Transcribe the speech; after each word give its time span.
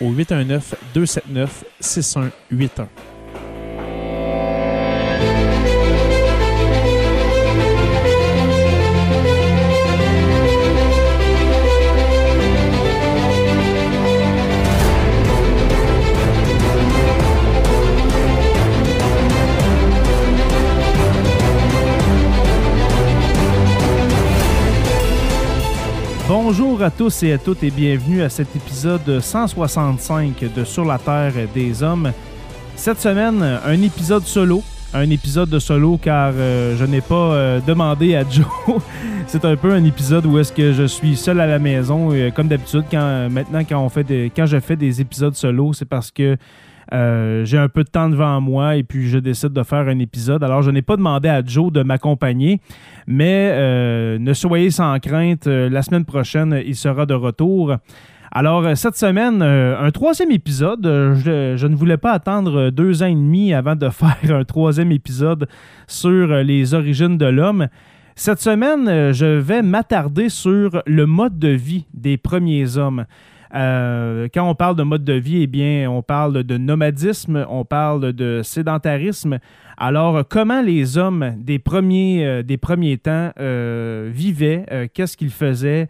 au 0.00 0.12
819 0.12 0.74
Bonjour 26.52 26.82
à 26.82 26.90
tous 26.90 27.22
et 27.22 27.32
à 27.32 27.38
toutes 27.38 27.62
et 27.62 27.70
bienvenue 27.70 28.22
à 28.22 28.28
cet 28.28 28.56
épisode 28.56 29.20
165 29.20 30.52
de 30.52 30.64
Sur 30.64 30.84
la 30.84 30.98
Terre 30.98 31.32
des 31.54 31.80
Hommes. 31.84 32.10
Cette 32.74 32.98
semaine, 32.98 33.40
un 33.64 33.82
épisode 33.82 34.24
solo. 34.24 34.60
Un 34.92 35.08
épisode 35.10 35.48
de 35.48 35.60
solo 35.60 35.96
car 35.96 36.32
euh, 36.34 36.76
je 36.76 36.84
n'ai 36.86 37.02
pas 37.02 37.14
euh, 37.14 37.60
demandé 37.64 38.16
à 38.16 38.28
Joe. 38.28 38.46
C'est 39.28 39.44
un 39.44 39.54
peu 39.54 39.72
un 39.72 39.84
épisode 39.84 40.26
où 40.26 40.40
est-ce 40.40 40.52
que 40.52 40.72
je 40.72 40.88
suis 40.88 41.14
seul 41.14 41.38
à 41.38 41.46
la 41.46 41.60
maison. 41.60 42.12
Et, 42.12 42.32
comme 42.34 42.48
d'habitude, 42.48 42.82
quand 42.90 43.30
maintenant 43.30 43.60
quand 43.60 43.80
on 43.80 43.88
fait 43.88 44.32
quand 44.34 44.46
je 44.46 44.58
fais 44.58 44.74
des 44.74 45.00
épisodes 45.00 45.36
solo, 45.36 45.72
c'est 45.72 45.88
parce 45.88 46.10
que 46.10 46.36
euh, 46.92 47.44
j'ai 47.44 47.58
un 47.58 47.68
peu 47.68 47.84
de 47.84 47.88
temps 47.88 48.08
devant 48.08 48.40
moi 48.40 48.76
et 48.76 48.82
puis 48.82 49.08
je 49.08 49.18
décide 49.18 49.52
de 49.52 49.62
faire 49.62 49.88
un 49.88 49.98
épisode. 49.98 50.42
Alors, 50.42 50.62
je 50.62 50.70
n'ai 50.70 50.82
pas 50.82 50.96
demandé 50.96 51.28
à 51.28 51.42
Joe 51.44 51.72
de 51.72 51.82
m'accompagner, 51.82 52.60
mais 53.06 53.50
euh, 53.52 54.18
ne 54.18 54.32
soyez 54.32 54.70
sans 54.70 54.98
crainte, 54.98 55.46
euh, 55.46 55.68
la 55.68 55.82
semaine 55.82 56.04
prochaine, 56.04 56.60
il 56.64 56.76
sera 56.76 57.06
de 57.06 57.14
retour. 57.14 57.76
Alors, 58.32 58.76
cette 58.76 58.96
semaine, 58.96 59.42
un 59.42 59.90
troisième 59.90 60.30
épisode. 60.30 60.84
Je, 60.84 61.56
je, 61.56 61.66
ne 61.66 61.74
voulais 61.74 61.96
pas 61.96 62.12
attendre 62.12 62.70
deux 62.70 63.02
ans 63.02 63.06
et 63.06 63.14
demi 63.14 63.52
avant 63.52 63.74
de 63.74 63.88
faire 63.90 64.36
un 64.36 64.44
troisième 64.44 64.92
épisode 64.92 65.48
sur 65.88 66.28
les 66.28 66.74
origines 66.74 67.18
de 67.18 67.26
l'homme. 67.26 67.66
Cette 68.14 68.40
semaine, 68.40 69.12
je 69.12 69.26
vais 69.26 69.62
m'attarder 69.62 70.28
sur 70.28 70.80
le 70.86 71.06
mode 71.06 71.40
de 71.40 71.48
vie 71.48 71.86
des 71.92 72.18
premiers 72.18 72.76
hommes. 72.76 73.04
Euh, 73.54 74.28
quand 74.32 74.48
on 74.48 74.54
parle 74.54 74.76
de 74.76 74.82
mode 74.82 75.04
de 75.04 75.14
vie, 75.14 75.42
eh 75.42 75.46
bien, 75.46 75.90
on 75.90 76.02
parle 76.02 76.44
de 76.44 76.56
nomadisme, 76.56 77.46
on 77.48 77.64
parle 77.64 78.12
de 78.12 78.42
sédentarisme. 78.42 79.38
Alors, 79.76 80.22
comment 80.28 80.60
les 80.60 80.98
hommes 80.98 81.34
des 81.38 81.58
premiers, 81.58 82.24
euh, 82.26 82.42
des 82.42 82.58
premiers 82.58 82.98
temps 82.98 83.30
euh, 83.40 84.10
vivaient, 84.12 84.90
qu'est-ce 84.92 85.16
qu'ils 85.16 85.30
faisaient, 85.30 85.88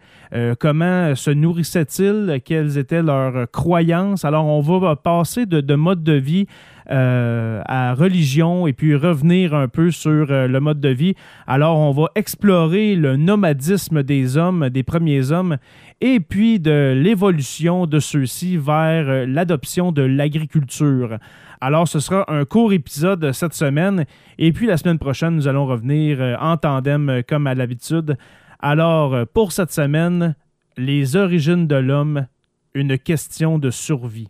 comment 0.59 1.13
se 1.15 1.31
nourrissaient-ils, 1.31 2.41
quelles 2.43 2.77
étaient 2.77 3.03
leurs 3.03 3.49
croyances? 3.51 4.25
Alors, 4.25 4.45
on 4.45 4.61
va 4.61 4.95
passer 4.95 5.45
de, 5.45 5.61
de 5.61 5.75
mode 5.75 6.03
de 6.03 6.13
vie 6.13 6.47
à 6.91 7.93
religion 7.93 8.67
et 8.67 8.73
puis 8.73 8.95
revenir 8.95 9.53
un 9.53 9.67
peu 9.67 9.91
sur 9.91 10.25
le 10.27 10.59
mode 10.59 10.79
de 10.81 10.89
vie. 10.89 11.15
Alors, 11.47 11.77
on 11.79 11.91
va 11.91 12.09
explorer 12.15 12.95
le 12.95 13.15
nomadisme 13.15 14.03
des 14.03 14.37
hommes, 14.37 14.69
des 14.69 14.83
premiers 14.83 15.31
hommes, 15.31 15.57
et 16.01 16.19
puis 16.19 16.59
de 16.59 16.93
l'évolution 16.97 17.85
de 17.85 17.99
ceux-ci 17.99 18.57
vers 18.57 19.07
euh, 19.07 19.25
l'adoption 19.25 19.91
de 19.91 20.01
l'agriculture. 20.01 21.17
Alors, 21.61 21.87
ce 21.87 21.99
sera 21.99 22.25
un 22.27 22.43
court 22.43 22.73
épisode 22.73 23.31
cette 23.31 23.53
semaine. 23.53 24.05
Et 24.39 24.51
puis, 24.51 24.65
la 24.65 24.77
semaine 24.77 24.97
prochaine, 24.97 25.35
nous 25.35 25.47
allons 25.47 25.67
revenir 25.67 26.17
euh, 26.19 26.35
en 26.39 26.57
tandem 26.57 27.09
euh, 27.09 27.21
comme 27.27 27.45
à 27.45 27.53
l'habitude. 27.53 28.17
Alors, 28.59 29.25
pour 29.27 29.51
cette 29.51 29.71
semaine, 29.71 30.35
les 30.77 31.15
origines 31.15 31.67
de 31.67 31.75
l'homme, 31.75 32.27
une 32.73 32.97
question 32.97 33.57
de 33.57 33.69
survie. 33.69 34.29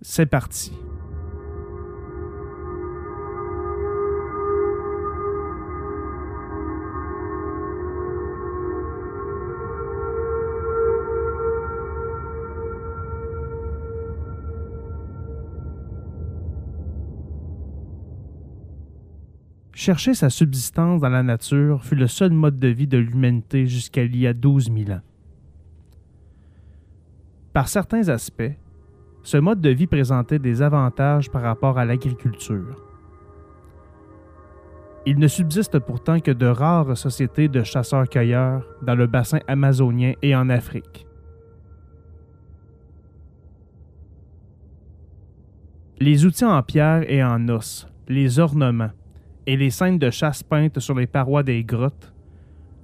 C'est 0.00 0.26
parti. 0.26 0.72
Chercher 19.78 20.12
sa 20.12 20.28
subsistance 20.28 21.00
dans 21.00 21.08
la 21.08 21.22
nature 21.22 21.84
fut 21.84 21.94
le 21.94 22.08
seul 22.08 22.32
mode 22.32 22.58
de 22.58 22.66
vie 22.66 22.88
de 22.88 22.98
l'humanité 22.98 23.68
jusqu'à 23.68 24.02
il 24.02 24.16
y 24.16 24.26
a 24.26 24.34
12 24.34 24.72
000 24.76 24.90
ans. 24.90 25.02
Par 27.52 27.68
certains 27.68 28.08
aspects, 28.08 28.56
ce 29.22 29.36
mode 29.36 29.60
de 29.60 29.70
vie 29.70 29.86
présentait 29.86 30.40
des 30.40 30.62
avantages 30.62 31.30
par 31.30 31.42
rapport 31.42 31.78
à 31.78 31.84
l'agriculture. 31.84 32.82
Il 35.06 35.20
ne 35.20 35.28
subsiste 35.28 35.78
pourtant 35.78 36.18
que 36.18 36.32
de 36.32 36.46
rares 36.46 36.96
sociétés 36.96 37.46
de 37.46 37.62
chasseurs-cueilleurs 37.62 38.66
dans 38.82 38.96
le 38.96 39.06
bassin 39.06 39.38
amazonien 39.46 40.14
et 40.22 40.34
en 40.34 40.50
Afrique. 40.50 41.06
Les 46.00 46.26
outils 46.26 46.44
en 46.44 46.64
pierre 46.64 47.08
et 47.08 47.22
en 47.22 47.48
os, 47.48 47.86
les 48.08 48.40
ornements, 48.40 48.90
et 49.48 49.56
les 49.56 49.70
scènes 49.70 49.98
de 49.98 50.10
chasse 50.10 50.42
peintes 50.42 50.78
sur 50.78 50.94
les 50.94 51.06
parois 51.06 51.42
des 51.42 51.64
grottes 51.64 52.12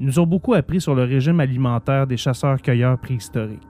nous 0.01 0.19
ont 0.19 0.27
beaucoup 0.27 0.55
appris 0.55 0.81
sur 0.81 0.95
le 0.95 1.05
régime 1.05 1.39
alimentaire 1.39 2.07
des 2.07 2.17
chasseurs-cueilleurs 2.17 2.99
préhistoriques. 2.99 3.61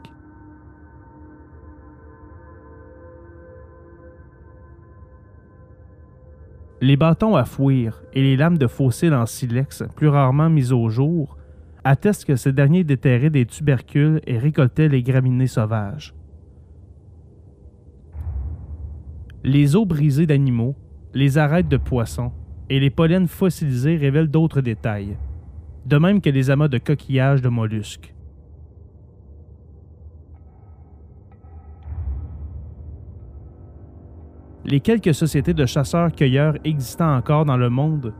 Les 6.80 6.96
bâtons 6.96 7.34
à 7.34 7.44
fouir 7.44 8.00
et 8.12 8.22
les 8.22 8.36
lames 8.36 8.58
de 8.58 8.68
fossiles 8.68 9.12
en 9.14 9.26
silex, 9.26 9.82
plus 9.96 10.06
rarement 10.08 10.48
mises 10.48 10.72
au 10.72 10.88
jour, 10.88 11.36
attestent 11.82 12.26
que 12.26 12.36
ces 12.36 12.52
derniers 12.52 12.84
déterraient 12.84 13.28
des 13.28 13.44
tubercules 13.44 14.20
et 14.24 14.38
récoltaient 14.38 14.88
les 14.88 15.02
graminées 15.02 15.48
sauvages. 15.48 16.14
Les 19.42 19.74
os 19.74 19.84
brisés 19.84 20.26
d'animaux, 20.26 20.76
les 21.12 21.38
arêtes 21.38 21.68
de 21.68 21.76
poissons, 21.76 22.30
et 22.70 22.80
les 22.80 22.90
pollens 22.90 23.28
fossilisés 23.28 23.96
révèlent 23.96 24.30
d'autres 24.30 24.60
détails, 24.60 25.16
de 25.86 25.98
même 25.98 26.20
que 26.20 26.30
les 26.30 26.50
amas 26.50 26.68
de 26.68 26.78
coquillages 26.78 27.42
de 27.42 27.48
mollusques. 27.48 28.14
les 34.64 34.80
quelques 34.80 35.14
sociétés 35.14 35.54
de 35.54 35.66
chasseurs-cueilleurs 35.66 36.54
existant 36.64 37.16
encore 37.16 37.44
dans 37.44 37.56
le 37.56 37.68
monde 37.68 38.14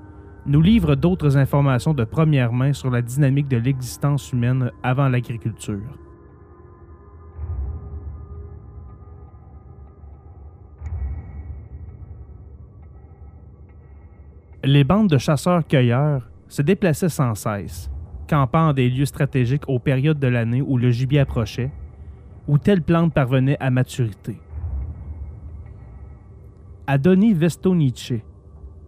nous 0.46 0.60
livrent 0.60 0.94
d'autres 0.94 1.38
informations 1.38 1.94
de 1.94 2.04
première 2.04 2.52
main 2.52 2.74
sur 2.74 2.90
la 2.90 3.00
dynamique 3.00 3.48
de 3.48 3.56
l'existence 3.56 4.30
humaine 4.32 4.70
avant 4.82 5.08
l'agriculture. 5.08 5.98
Les 14.66 14.82
bandes 14.82 15.10
de 15.10 15.18
chasseurs-cueilleurs 15.18 16.30
se 16.48 16.62
déplaçaient 16.62 17.10
sans 17.10 17.34
cesse, 17.34 17.90
campant 18.26 18.72
des 18.72 18.88
lieux 18.88 19.04
stratégiques 19.04 19.68
aux 19.68 19.78
périodes 19.78 20.18
de 20.18 20.26
l'année 20.26 20.62
où 20.62 20.78
le 20.78 20.90
gibier 20.90 21.20
approchait, 21.20 21.70
où 22.48 22.56
telle 22.56 22.80
plante 22.80 23.12
parvenait 23.12 23.58
à 23.60 23.68
maturité. 23.68 24.40
À 26.86 26.96
Doni 26.96 27.34
Vestonice, 27.34 28.14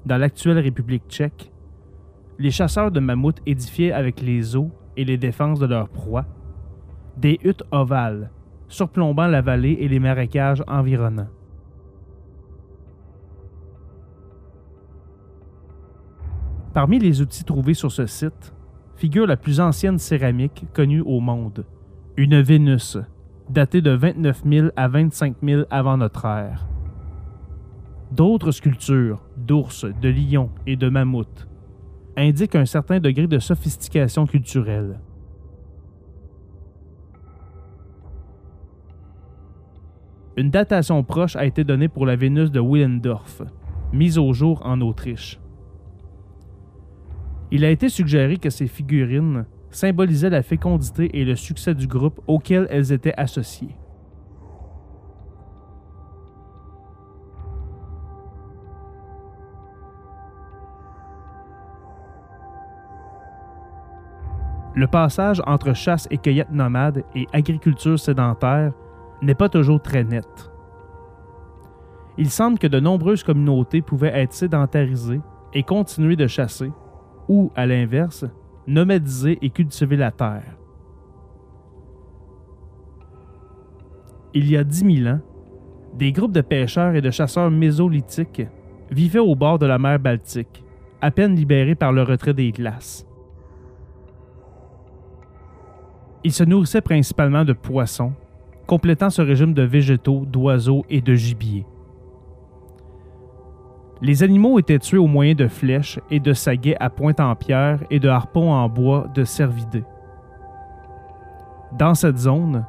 dans 0.07 0.17
l'actuelle 0.17 0.61
République 0.61 1.09
tchèque, 1.11 1.53
les 2.39 2.51
chasseurs 2.51 2.91
de 2.91 3.01
mammouths 3.01 3.43
édifiaient 3.45 3.93
avec 3.93 4.23
les 4.23 4.57
os 4.57 4.69
et 4.97 5.05
les 5.05 5.19
défenses 5.19 5.59
de 5.59 5.67
leur 5.67 5.91
proie 5.91 6.25
des 7.19 7.39
huttes 7.45 7.65
ovales, 7.71 8.31
surplombant 8.69 9.27
la 9.27 9.43
vallée 9.43 9.77
et 9.81 9.89
les 9.89 10.01
marécages 10.01 10.65
environnants. 10.67 11.29
Parmi 16.77 16.99
les 16.99 17.23
outils 17.23 17.45
trouvés 17.45 17.73
sur 17.73 17.91
ce 17.91 18.05
site 18.05 18.53
figure 18.97 19.27
la 19.27 19.39
plus 19.39 19.61
ancienne 19.61 19.99
céramique 19.99 20.67
connue 20.75 21.01
au 21.01 21.21
monde, 21.21 21.65
une 22.19 22.43
Vénus, 22.43 22.99
datée 23.49 23.81
de 23.81 23.93
29 23.93 24.43
000 24.45 24.69
à 24.77 24.87
25 24.87 25.37
000 25.43 25.63
avant 25.71 25.97
notre 25.97 26.27
ère. 26.27 26.69
D'autres 28.13 28.51
sculptures, 28.51 29.23
d'ours, 29.39 29.87
de 29.87 30.11
lions 30.11 30.51
et 30.67 30.77
de 30.77 30.91
mammouths, 30.91 31.49
indiquent 32.15 32.57
un 32.57 32.67
certain 32.67 33.01
degré 33.01 33.27
de 33.27 33.39
sophistication 33.39 34.27
culturelle. 34.27 35.01
Une 40.37 40.51
datation 40.51 41.03
proche 41.03 41.37
a 41.37 41.47
été 41.47 41.65
donnée 41.65 41.89
pour 41.89 42.05
la 42.05 42.17
Vénus 42.17 42.51
de 42.51 42.61
Willendorf, 42.61 43.41
mise 43.95 44.19
au 44.19 44.35
jour 44.35 44.61
en 44.63 44.83
Autriche. 44.83 45.41
Il 47.51 47.65
a 47.65 47.71
été 47.71 47.89
suggéré 47.89 48.39
que 48.39 48.51
ces 48.51 48.67
figurines 48.67 49.47
symbolisaient 49.71 50.31
la 50.31 50.43
fécondité 50.43 51.11
et 51.19 51.25
le 51.25 51.37
succès 51.37 51.75
du 51.75 51.87
groupe 51.87 52.21
auquel 52.27 52.67
elles 52.71 52.93
étaient 52.93 53.15
associées. 53.17 53.77
Le 64.75 64.87
passage 64.87 65.41
entre 65.47 65.73
chasse 65.73 66.07
et 66.11 66.19
cueillette 66.19 66.53
nomade 66.53 67.03
et 67.15 67.27
agriculture 67.33 67.99
sédentaire 67.99 68.73
n'est 69.23 69.35
pas 69.35 69.49
toujours 69.49 69.81
très 69.81 70.05
net. 70.05 70.51
Il 72.19 72.29
semble 72.29 72.59
que 72.59 72.67
de 72.67 72.79
nombreuses 72.79 73.23
communautés 73.23 73.81
pouvaient 73.81 74.13
être 74.15 74.35
sédentarisées 74.35 75.21
et 75.55 75.63
continuer 75.63 76.17
de 76.17 76.27
chasser, 76.27 76.71
ou, 77.29 77.51
à 77.55 77.67
l'inverse, 77.67 78.25
nomadiser 78.67 79.39
et 79.43 79.51
cultiver 79.51 79.97
la 79.97 80.11
terre. 80.11 80.57
Il 84.35 84.51
y 84.51 84.57
a 84.57 84.65
10 84.65 85.03
000 85.03 85.15
ans, 85.15 85.21
des 85.95 86.13
groupes 86.13 86.33
de 86.33 86.43
pêcheurs 86.43 86.95
et 86.95 87.01
de 87.01 87.11
chasseurs 87.11 87.51
mésolithiques 87.51 88.47
vivaient 88.91 89.19
au 89.19 89.35
bord 89.35 89.59
de 89.59 89.67
la 89.67 89.79
mer 89.79 89.99
Baltique, 89.99 90.63
à 91.01 91.11
peine 91.11 91.35
libérés 91.35 91.75
par 91.75 91.93
le 91.93 92.03
retrait 92.03 92.35
des 92.35 92.53
glaces. 92.53 93.07
Ils 96.23 96.33
se 96.33 96.45
nourrissaient 96.45 96.81
principalement 96.81 97.45
de 97.45 97.53
poissons, 97.53 98.13
complétant 98.67 99.11
ce 99.11 99.23
régime 99.23 99.55
de 99.55 99.63
végétaux, 99.63 100.25
d'oiseaux 100.27 100.85
et 100.91 101.01
de 101.01 101.15
gibier. 101.15 101.65
Les 104.03 104.23
animaux 104.23 104.59
étaient 104.59 104.79
tués 104.79 104.99
au 104.99 105.07
moyen 105.07 105.35
de 105.35 105.49
flèches 105.49 105.99
et 106.11 106.21
de 106.21 106.35
saguets 106.35 106.77
à 106.81 106.91
pointe 106.91 107.19
en 107.19 107.35
pierre 107.35 107.81
et 107.91 107.99
de 107.99 108.09
harpons 108.09 108.53
en 108.53 108.69
bois 108.69 109.07
de 109.15 109.25
cervidés. 109.25 109.85
Dans 111.73 111.95
cette 111.95 112.19
zone, 112.19 112.67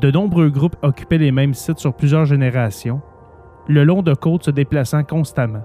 de 0.00 0.10
nombreux 0.10 0.50
groupes 0.50 0.76
occupaient 0.82 1.18
les 1.18 1.32
mêmes 1.32 1.54
sites 1.54 1.78
sur 1.78 1.94
plusieurs 1.94 2.24
générations, 2.24 3.00
le 3.68 3.84
long 3.84 4.02
de 4.02 4.14
côtes 4.14 4.44
se 4.44 4.50
déplaçant 4.50 5.02
constamment. 5.02 5.64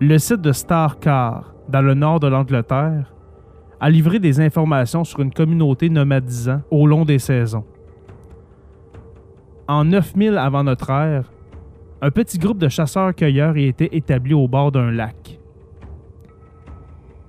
Le 0.00 0.18
site 0.18 0.42
de 0.42 0.52
Starcar, 0.52 1.54
dans 1.68 1.80
le 1.80 1.94
nord 1.94 2.20
de 2.20 2.26
l'Angleterre, 2.28 3.12
a 3.80 3.90
livré 3.90 4.18
des 4.18 4.40
informations 4.40 5.04
sur 5.04 5.20
une 5.20 5.32
communauté 5.32 5.88
nomadisant 5.88 6.60
au 6.70 6.86
long 6.86 7.04
des 7.04 7.18
saisons. 7.18 7.64
En 9.68 9.84
9000 9.84 10.38
avant 10.38 10.64
notre 10.64 10.90
ère, 10.90 11.32
un 12.00 12.10
petit 12.10 12.38
groupe 12.38 12.58
de 12.58 12.68
chasseurs-cueilleurs 12.68 13.56
y 13.56 13.66
était 13.66 13.88
établi 13.92 14.34
au 14.34 14.46
bord 14.46 14.70
d'un 14.70 14.90
lac. 14.90 15.38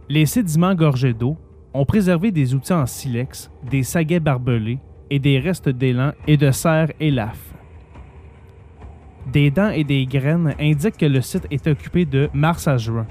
Les 0.10 0.26
sédiments 0.26 0.76
gorgés 0.76 1.14
d'eau 1.14 1.38
ont 1.74 1.86
préservé 1.86 2.32
des 2.32 2.54
outils 2.54 2.74
en 2.74 2.86
silex, 2.86 3.52
des 3.70 3.84
saguets 3.84 4.20
barbelés 4.20 4.80
et 5.10 5.20
des 5.20 5.40
restes 5.40 5.70
d'élan 5.70 6.12
et 6.28 6.38
de 6.38 6.52
cerfs 6.52 6.92
et 7.00 7.12
lafes 7.12 7.54
des 9.32 9.52
dents 9.52 9.70
et 9.70 9.84
des 9.84 10.06
graines 10.06 10.56
indiquent 10.60 10.98
que 10.98 11.06
le 11.06 11.22
site 11.22 11.48
est 11.52 11.68
occupé 11.68 12.06
de 12.06 12.30
mars 12.34 12.68
à 12.68 12.78
juin. 12.78 13.06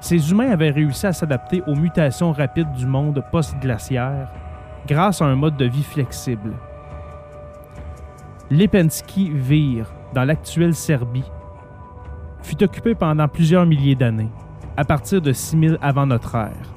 Ces 0.00 0.30
humains 0.30 0.50
avaient 0.50 0.70
réussi 0.70 1.06
à 1.06 1.12
s'adapter 1.12 1.62
aux 1.66 1.76
mutations 1.76 2.32
rapides 2.32 2.72
du 2.72 2.86
monde 2.86 3.22
post-glaciaire 3.30 4.32
grâce 4.86 5.22
à 5.22 5.26
un 5.26 5.36
mode 5.36 5.56
de 5.56 5.66
vie 5.66 5.82
flexible. 5.82 6.54
Lepensky 8.50 9.30
Vir, 9.30 9.86
dans 10.14 10.24
l'actuelle 10.24 10.74
Serbie, 10.74 11.30
fut 12.42 12.62
occupé 12.62 12.94
pendant 12.94 13.28
plusieurs 13.28 13.66
milliers 13.66 13.94
d'années, 13.94 14.30
à 14.76 14.84
partir 14.84 15.20
de 15.20 15.32
6000 15.32 15.78
avant 15.80 16.06
notre 16.06 16.34
ère. 16.34 16.74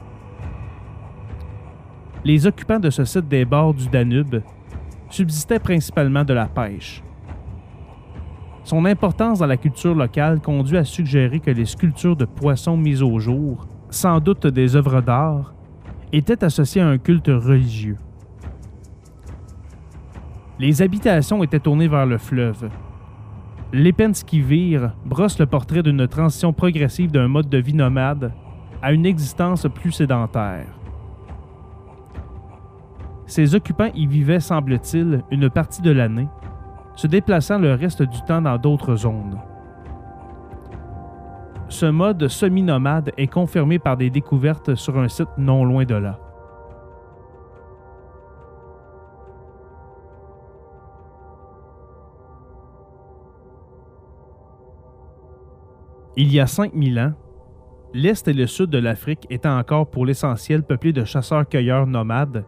Les 2.23 2.45
occupants 2.47 2.79
de 2.79 2.89
ce 2.89 3.03
site 3.05 3.27
des 3.27 3.44
bords 3.44 3.73
du 3.73 3.89
Danube 3.89 4.41
subsistait 5.09 5.59
principalement 5.59 6.24
de 6.24 6.33
la 6.33 6.45
pêche. 6.45 7.03
Son 8.63 8.86
importance 8.86 9.39
dans 9.39 9.45
la 9.45 9.57
culture 9.57 9.93
locale 9.93 10.39
conduit 10.39 10.77
à 10.77 10.86
suggérer 10.86 11.39
que 11.39 11.51
les 11.51 11.65
sculptures 11.65 12.15
de 12.15 12.25
poissons 12.25 12.77
mises 12.77 13.03
au 13.03 13.19
jour, 13.19 13.67
sans 13.89 14.19
doute 14.19 14.48
des 14.48 14.75
œuvres 14.75 15.01
d'art, 15.01 15.53
étaient 16.13 16.43
associées 16.43 16.82
à 16.82 16.88
un 16.88 17.00
culte 17.00 17.27
religieux. 17.27 17.98
Les 20.60 20.82
habitations 20.82 21.43
étaient 21.43 21.60
tournées 21.60 21.88
vers 21.88 22.05
le 22.05 22.20
fleuve. 22.20 22.70
L'Epenskivir 23.74 24.93
brosse 25.03 25.39
le 25.39 25.48
portrait 25.48 25.82
d'une 25.82 26.08
transition 26.08 26.53
progressive 26.53 27.12
d'un 27.12 27.27
mode 27.27 27.50
de 27.50 27.58
vie 27.58 27.74
nomade 27.74 28.32
à 28.84 28.93
une 28.93 29.08
existence 29.08 29.67
plus 29.74 29.91
sédentaire. 29.91 30.67
Ses 33.25 33.55
occupants 33.55 33.89
y 33.96 34.05
vivaient, 34.05 34.39
semble-t-il, 34.39 35.24
une 35.32 35.50
partie 35.50 35.82
de 35.82 35.89
l'année, 35.89 36.27
se 36.96 37.08
déplaçant 37.08 37.58
le 37.58 37.74
reste 37.74 38.03
du 38.03 38.22
temps 38.27 38.41
dans 38.41 38.58
d'autres 38.60 38.96
zones. 38.96 39.39
Ce 41.74 41.88
mode 41.88 42.27
semi-nomade 42.27 43.13
est 43.18 43.25
confirmé 43.25 43.80
par 43.80 43.98
des 43.98 44.12
découvertes 44.12 44.75
sur 44.75 45.00
un 45.00 45.08
site 45.08 45.30
non 45.39 45.65
loin 45.65 45.86
de 45.86 45.96
là. 45.96 46.20
Il 56.15 56.32
y 56.32 56.39
a 56.39 56.46
5000 56.46 57.00
ans, 57.00 57.13
l'Est 57.96 58.27
et 58.27 58.34
le 58.34 58.46
Sud 58.46 58.70
de 58.70 58.77
l'Afrique 58.77 59.25
étaient 59.32 59.48
encore 59.48 59.88
pour 59.88 60.06
l'essentiel 60.06 60.62
peuplés 60.62 60.94
de 60.94 61.03
chasseurs-cueilleurs 61.03 61.88
nomades 61.88 62.46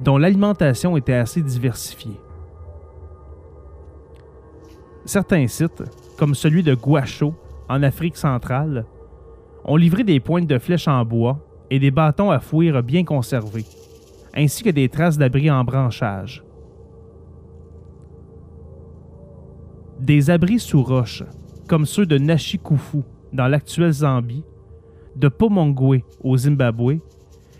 dont 0.00 0.18
l'alimentation 0.18 0.96
était 0.96 1.12
assez 1.12 1.40
diversifiée. 1.40 2.18
Certains 5.04 5.46
sites, 5.46 5.84
comme 6.18 6.34
celui 6.34 6.64
de 6.64 6.74
Guacho, 6.74 7.32
en 7.70 7.84
Afrique 7.84 8.16
centrale, 8.16 8.84
ont 9.64 9.76
livré 9.76 10.02
des 10.02 10.18
pointes 10.18 10.48
de 10.48 10.58
flèches 10.58 10.88
en 10.88 11.04
bois 11.04 11.38
et 11.70 11.78
des 11.78 11.92
bâtons 11.92 12.32
à 12.32 12.40
fouir 12.40 12.82
bien 12.82 13.04
conservés, 13.04 13.64
ainsi 14.34 14.64
que 14.64 14.70
des 14.70 14.88
traces 14.88 15.16
d'abris 15.16 15.50
en 15.50 15.62
branchage. 15.62 16.42
Des 20.00 20.30
abris 20.30 20.58
sous 20.58 20.82
roche, 20.82 21.22
comme 21.68 21.86
ceux 21.86 22.06
de 22.06 22.18
Nashikufu 22.18 23.02
dans 23.32 23.46
l'actuelle 23.46 23.92
Zambie, 23.92 24.44
de 25.14 25.28
Pomongwe 25.28 26.02
au 26.24 26.36
Zimbabwe 26.36 26.98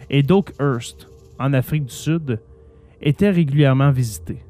et 0.08 0.24
d'Oakhurst 0.24 1.08
en 1.38 1.52
Afrique 1.52 1.84
du 1.84 1.94
Sud, 1.94 2.40
étaient 3.00 3.30
régulièrement 3.30 3.92
visités. 3.92 4.42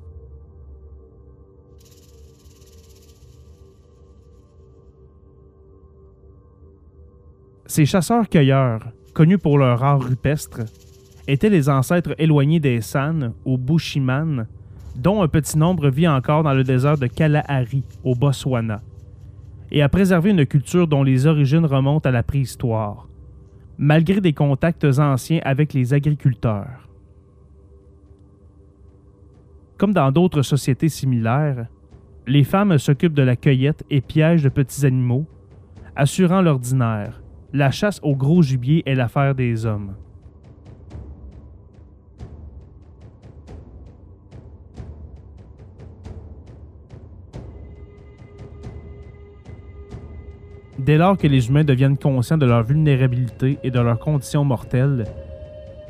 Ces 7.70 7.86
chasseurs-cueilleurs, 7.86 8.80
connus 9.14 9.38
pour 9.38 9.56
leur 9.56 9.84
art 9.84 10.02
rupestre, 10.02 10.62
étaient 11.28 11.48
les 11.48 11.68
ancêtres 11.68 12.16
éloignés 12.18 12.58
des 12.58 12.80
San 12.80 13.32
ou 13.44 13.58
Bushiman, 13.58 14.48
dont 14.96 15.22
un 15.22 15.28
petit 15.28 15.56
nombre 15.56 15.88
vit 15.88 16.08
encore 16.08 16.42
dans 16.42 16.52
le 16.52 16.64
désert 16.64 16.98
de 16.98 17.06
Kalahari, 17.06 17.84
au 18.02 18.16
Botswana, 18.16 18.82
et 19.70 19.82
a 19.82 19.88
préservé 19.88 20.30
une 20.30 20.46
culture 20.46 20.88
dont 20.88 21.04
les 21.04 21.28
origines 21.28 21.64
remontent 21.64 22.08
à 22.08 22.12
la 22.12 22.24
préhistoire, 22.24 23.06
malgré 23.78 24.20
des 24.20 24.32
contacts 24.32 24.84
anciens 24.98 25.40
avec 25.44 25.72
les 25.72 25.94
agriculteurs. 25.94 26.88
Comme 29.78 29.92
dans 29.92 30.10
d'autres 30.10 30.42
sociétés 30.42 30.88
similaires, 30.88 31.68
les 32.26 32.42
femmes 32.42 32.78
s'occupent 32.78 33.14
de 33.14 33.22
la 33.22 33.36
cueillette 33.36 33.84
et 33.90 34.00
piègent 34.00 34.42
de 34.42 34.48
petits 34.48 34.84
animaux, 34.84 35.24
assurant 35.94 36.42
l'ordinaire. 36.42 37.19
La 37.52 37.72
chasse 37.72 37.98
au 38.04 38.14
gros 38.14 38.42
gibier 38.42 38.82
est 38.86 38.94
l'affaire 38.94 39.34
des 39.34 39.66
hommes. 39.66 39.94
Dès 50.78 50.96
lors 50.96 51.18
que 51.18 51.26
les 51.26 51.48
humains 51.48 51.64
deviennent 51.64 51.98
conscients 51.98 52.38
de 52.38 52.46
leur 52.46 52.62
vulnérabilité 52.62 53.58
et 53.62 53.70
de 53.70 53.80
leurs 53.80 53.98
conditions 53.98 54.44
mortelles, 54.44 55.04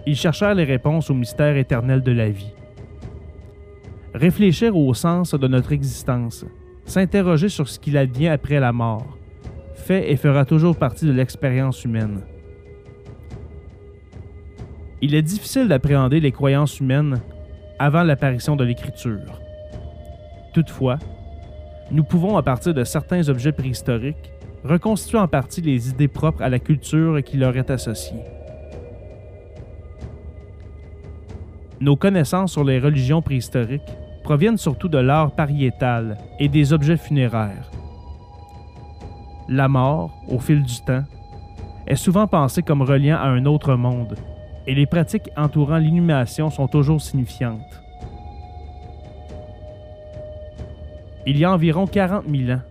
ils 0.06 0.16
cherchèrent 0.16 0.54
les 0.54 0.64
réponses 0.64 1.10
au 1.10 1.14
mystère 1.14 1.56
éternel 1.56 2.02
de 2.02 2.10
la 2.10 2.30
vie. 2.30 2.54
Réfléchir 4.14 4.76
au 4.76 4.92
sens 4.94 5.34
de 5.34 5.46
notre 5.46 5.72
existence, 5.72 6.44
s'interroger 6.86 7.48
sur 7.48 7.68
ce 7.68 7.78
qu'il 7.78 7.96
advient 7.96 8.28
après 8.28 8.58
la 8.58 8.72
mort, 8.72 9.19
fait 9.80 10.12
et 10.12 10.16
fera 10.16 10.44
toujours 10.44 10.76
partie 10.76 11.06
de 11.06 11.12
l'expérience 11.12 11.84
humaine. 11.84 12.20
Il 15.02 15.14
est 15.14 15.22
difficile 15.22 15.68
d'appréhender 15.68 16.20
les 16.20 16.32
croyances 16.32 16.78
humaines 16.78 17.20
avant 17.78 18.02
l'apparition 18.02 18.56
de 18.56 18.64
l'écriture. 18.64 19.40
Toutefois, 20.52 20.98
nous 21.90 22.04
pouvons, 22.04 22.36
à 22.36 22.42
partir 22.42 22.74
de 22.74 22.84
certains 22.84 23.28
objets 23.28 23.52
préhistoriques, 23.52 24.32
reconstitue 24.62 25.16
en 25.16 25.26
partie 25.26 25.62
les 25.62 25.88
idées 25.88 26.08
propres 26.08 26.42
à 26.42 26.48
la 26.48 26.58
culture 26.58 27.22
qui 27.22 27.36
leur 27.36 27.56
est 27.56 27.70
associée. 27.70 28.20
Nos 31.80 31.96
connaissances 31.96 32.52
sur 32.52 32.62
les 32.62 32.78
religions 32.78 33.22
préhistoriques 33.22 33.80
proviennent 34.22 34.58
surtout 34.58 34.88
de 34.88 34.98
l'art 34.98 35.34
pariétal 35.34 36.18
et 36.38 36.48
des 36.48 36.74
objets 36.74 36.98
funéraires. 36.98 37.70
La 39.52 39.66
mort, 39.66 40.12
au 40.28 40.38
fil 40.38 40.62
du 40.62 40.80
temps, 40.80 41.02
est 41.88 41.96
souvent 41.96 42.28
pensée 42.28 42.62
comme 42.62 42.82
reliant 42.82 43.16
à 43.16 43.26
un 43.26 43.46
autre 43.46 43.74
monde, 43.74 44.14
et 44.68 44.76
les 44.76 44.86
pratiques 44.86 45.28
entourant 45.36 45.78
l'inhumation 45.78 46.50
sont 46.50 46.68
toujours 46.68 47.00
signifiantes. 47.00 47.82
Il 51.26 51.36
y 51.36 51.44
a 51.44 51.52
environ 51.52 51.88
40 51.88 52.26
000 52.28 52.52
ans, 52.52 52.62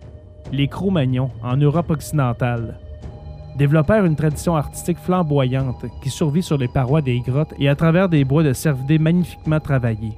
les 0.52 0.68
Cro-Magnons, 0.68 1.30
en 1.42 1.58
Europe 1.58 1.90
occidentale, 1.90 2.78
développèrent 3.58 4.06
une 4.06 4.16
tradition 4.16 4.56
artistique 4.56 4.96
flamboyante 4.96 5.84
qui 6.02 6.08
survit 6.08 6.42
sur 6.42 6.56
les 6.56 6.68
parois 6.68 7.02
des 7.02 7.20
grottes 7.20 7.52
et 7.58 7.68
à 7.68 7.76
travers 7.76 8.08
des 8.08 8.24
bois 8.24 8.42
de 8.42 8.54
cervidés 8.54 8.98
magnifiquement 8.98 9.60
travaillés. 9.60 10.16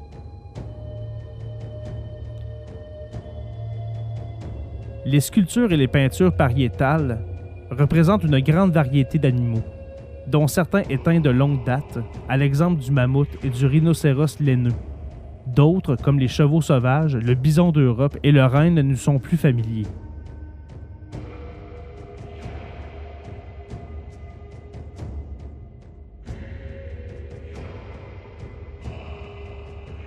Les 5.12 5.20
sculptures 5.20 5.70
et 5.74 5.76
les 5.76 5.88
peintures 5.88 6.32
pariétales 6.34 7.18
représentent 7.70 8.24
une 8.24 8.40
grande 8.40 8.72
variété 8.72 9.18
d'animaux, 9.18 9.62
dont 10.26 10.46
certains 10.46 10.84
éteints 10.88 11.20
de 11.20 11.28
longue 11.28 11.62
date, 11.66 11.98
à 12.30 12.38
l'exemple 12.38 12.80
du 12.80 12.90
mammouth 12.90 13.28
et 13.44 13.50
du 13.50 13.66
rhinocéros 13.66 14.40
laineux. 14.40 14.72
D'autres, 15.46 15.96
comme 15.96 16.18
les 16.18 16.28
chevaux 16.28 16.62
sauvages, 16.62 17.14
le 17.14 17.34
bison 17.34 17.72
d'Europe 17.72 18.16
et 18.22 18.32
le 18.32 18.42
renne, 18.46 18.80
nous 18.80 18.96
sont 18.96 19.18
plus 19.18 19.36
familiers. 19.36 19.86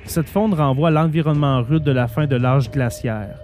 Cette 0.05 0.29
fonte 0.29 0.55
renvoie 0.55 0.87
à 0.87 0.91
l'environnement 0.91 1.61
rude 1.61 1.83
de 1.83 1.91
la 1.91 2.07
fin 2.07 2.25
de 2.25 2.37
l'âge 2.37 2.71
glaciaire, 2.71 3.37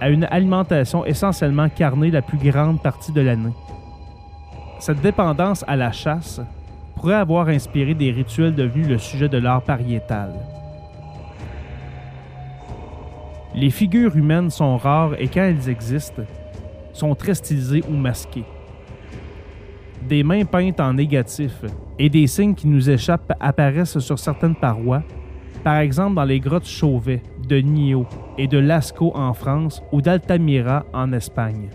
à 0.00 0.10
une 0.10 0.24
alimentation 0.24 1.04
essentiellement 1.04 1.68
carnée 1.68 2.10
la 2.10 2.22
plus 2.22 2.38
grande 2.38 2.82
partie 2.82 3.12
de 3.12 3.20
l'année. 3.20 3.54
Cette 4.78 5.00
dépendance 5.00 5.64
à 5.66 5.76
la 5.76 5.92
chasse 5.92 6.40
pourrait 6.96 7.14
avoir 7.14 7.48
inspiré 7.48 7.94
des 7.94 8.10
rituels 8.10 8.54
devenus 8.54 8.88
le 8.88 8.98
sujet 8.98 9.28
de 9.28 9.38
l'art 9.38 9.62
pariétal. 9.62 10.32
Les 13.54 13.70
figures 13.70 14.14
humaines 14.16 14.50
sont 14.50 14.76
rares 14.76 15.18
et 15.18 15.28
quand 15.28 15.42
elles 15.42 15.68
existent, 15.68 16.22
sont 16.92 17.14
très 17.14 17.34
stylisées 17.34 17.82
ou 17.88 17.96
masquées. 17.96 18.44
Des 20.02 20.22
mains 20.22 20.44
peintes 20.44 20.80
en 20.80 20.92
négatif 20.92 21.64
et 21.98 22.10
des 22.10 22.26
signes 22.26 22.54
qui 22.54 22.68
nous 22.68 22.90
échappent 22.90 23.32
apparaissent 23.40 23.98
sur 23.98 24.18
certaines 24.18 24.54
parois 24.54 25.02
par 25.66 25.78
exemple 25.78 26.14
dans 26.14 26.24
les 26.24 26.38
grottes 26.38 26.68
Chauvet, 26.68 27.20
de 27.46 27.60
Nio 27.60 28.06
et 28.38 28.48
de 28.48 28.58
Lascaux 28.58 29.12
en 29.14 29.32
France 29.32 29.82
ou 29.92 30.02
d'Altamira 30.02 30.84
en 30.92 31.12
Espagne. 31.12 31.68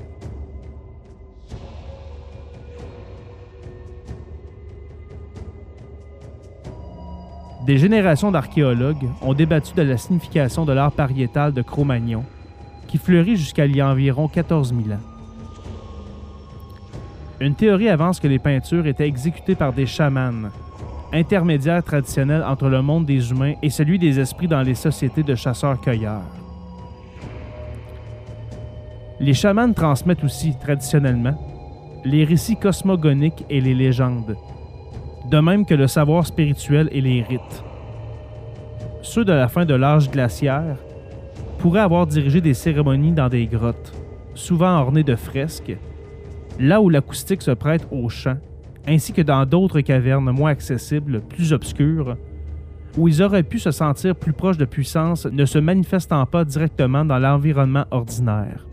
Des 7.66 7.78
générations 7.78 8.32
d'archéologues 8.32 9.08
ont 9.22 9.34
débattu 9.34 9.74
de 9.76 9.84
la 9.84 9.98
signification 9.98 10.66
de 10.66 10.74
l'art 10.74 10.92
pariétal 10.92 11.54
de 11.54 11.62
Cro-Magnon, 11.62 12.24
qui 12.88 12.98
fleurit 12.98 13.38
jusqu'à 13.38 13.66
il 13.66 13.76
y 13.76 13.82
a 13.82 13.88
environ 13.88 14.28
14 14.28 14.74
000 14.74 14.96
ans. 14.96 15.02
Une 17.40 17.56
théorie 17.56 17.90
avance 17.90 18.20
que 18.20 18.28
les 18.28 18.40
peintures 18.40 18.88
étaient 18.88 19.08
exécutées 19.08 19.56
par 19.56 19.74
des 19.74 19.86
chamans, 19.86 20.50
intermédiaire 21.14 21.84
traditionnel 21.84 22.44
entre 22.44 22.70
le 22.70 22.82
monde 22.82 23.06
des 23.06 23.32
humains 23.32 23.54
et 23.62 23.70
celui 23.70 24.00
des 24.00 24.20
esprits 24.20 24.48
dans 24.48 24.62
les 24.62 24.76
sociétés 24.76 25.24
de 25.24 25.36
chasseurs-cueilleurs. 25.36 26.24
Les 29.20 29.34
chamans 29.34 29.72
transmettent 29.74 30.24
aussi, 30.24 30.56
traditionnellement, 30.60 31.38
les 32.04 32.24
récits 32.24 32.58
cosmogoniques 32.58 33.46
et 33.50 33.62
les 33.62 33.76
légendes, 33.76 34.36
de 35.30 35.40
même 35.40 35.66
que 35.66 35.76
le 35.76 35.88
savoir 35.88 36.26
spirituel 36.26 36.90
et 36.92 37.02
les 37.02 37.22
rites. 37.22 37.64
Ceux 39.04 39.26
de 39.26 39.34
la 39.34 39.48
fin 39.48 39.66
de 39.66 39.76
l'âge 39.76 40.10
glaciaire 40.10 40.78
pourraient 41.60 41.82
avoir 41.82 42.08
dirigé 42.08 42.42
des 42.42 42.56
cérémonies 42.56 43.12
dans 43.12 43.30
des 43.30 43.46
grottes, 43.46 43.94
souvent 44.34 44.80
ornées 44.80 45.04
de 45.04 45.16
fresques, 45.16 45.78
là 46.60 46.82
où 46.82 46.90
l'acoustique 46.90 47.42
se 47.44 47.52
prête 47.52 47.88
au 47.92 48.10
chant 48.10 48.38
ainsi 48.88 49.14
que 49.14 49.22
dans 49.22 49.46
d'autres 49.46 49.82
cavernes 49.82 50.32
moins 50.32 50.52
accessibles, 50.52 51.22
plus 51.22 51.54
obscures, 51.54 52.18
où 52.98 53.08
ils 53.08 53.22
auraient 53.22 53.44
pu 53.44 53.60
se 53.60 53.72
sentir 53.72 54.16
plus 54.16 54.34
proches 54.34 54.58
de 54.58 54.66
puissance 54.66 55.26
ne 55.26 55.46
se 55.46 55.60
manifestant 55.60 56.26
pas 56.26 56.44
directement 56.44 57.06
dans 57.06 57.20
l'environnement 57.20 57.86
ordinaire. 57.92 58.66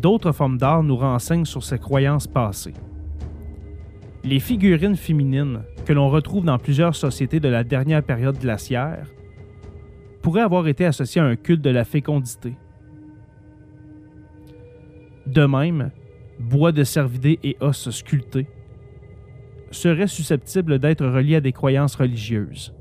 D'autres 0.00 0.30
formes 0.30 0.58
d'art 0.58 0.84
nous 0.84 0.96
renseignent 0.96 1.44
sur 1.44 1.64
ces 1.64 1.78
croyances 1.78 2.28
passées. 2.28 2.74
Les 4.22 4.38
figurines 4.38 4.94
féminines, 4.94 5.62
que 5.86 5.92
l'on 5.92 6.08
retrouve 6.08 6.44
dans 6.44 6.58
plusieurs 6.58 6.94
sociétés 6.94 7.40
de 7.40 7.48
la 7.48 7.64
dernière 7.64 8.04
période 8.04 8.38
glaciaire, 8.38 9.08
pourrait 10.28 10.42
avoir 10.42 10.68
été 10.68 10.84
associé 10.84 11.22
à 11.22 11.24
un 11.24 11.36
culte 11.36 11.62
de 11.62 11.70
la 11.70 11.86
fécondité. 11.86 12.58
De 15.26 15.46
même, 15.46 15.90
bois 16.38 16.70
de 16.70 16.84
cervidés 16.84 17.38
et 17.42 17.56
os 17.62 17.88
sculptés 17.88 18.46
seraient 19.70 20.06
susceptibles 20.06 20.78
d'être 20.78 21.06
reliés 21.06 21.36
à 21.36 21.40
des 21.40 21.52
croyances 21.52 21.94
religieuses. 21.94 22.74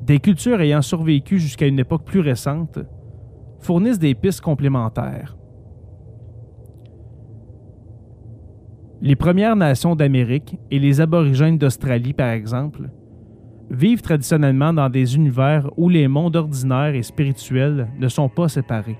Des 0.00 0.18
cultures 0.18 0.62
ayant 0.62 0.80
survécu 0.80 1.38
jusqu'à 1.38 1.66
une 1.66 1.80
époque 1.80 2.06
plus 2.06 2.20
récente 2.20 2.78
fournissent 3.60 3.98
des 3.98 4.14
pistes 4.14 4.40
complémentaires. 4.40 5.36
Les 9.04 9.16
Premières 9.16 9.54
Nations 9.54 9.94
d'Amérique 9.94 10.56
et 10.70 10.78
les 10.78 11.02
Aborigènes 11.02 11.58
d'Australie, 11.58 12.14
par 12.14 12.30
exemple, 12.30 12.88
vivent 13.68 14.00
traditionnellement 14.00 14.72
dans 14.72 14.88
des 14.88 15.14
univers 15.14 15.70
où 15.76 15.90
les 15.90 16.08
mondes 16.08 16.36
ordinaires 16.36 16.94
et 16.94 17.02
spirituels 17.02 17.86
ne 17.98 18.08
sont 18.08 18.30
pas 18.30 18.48
séparés. 18.48 18.96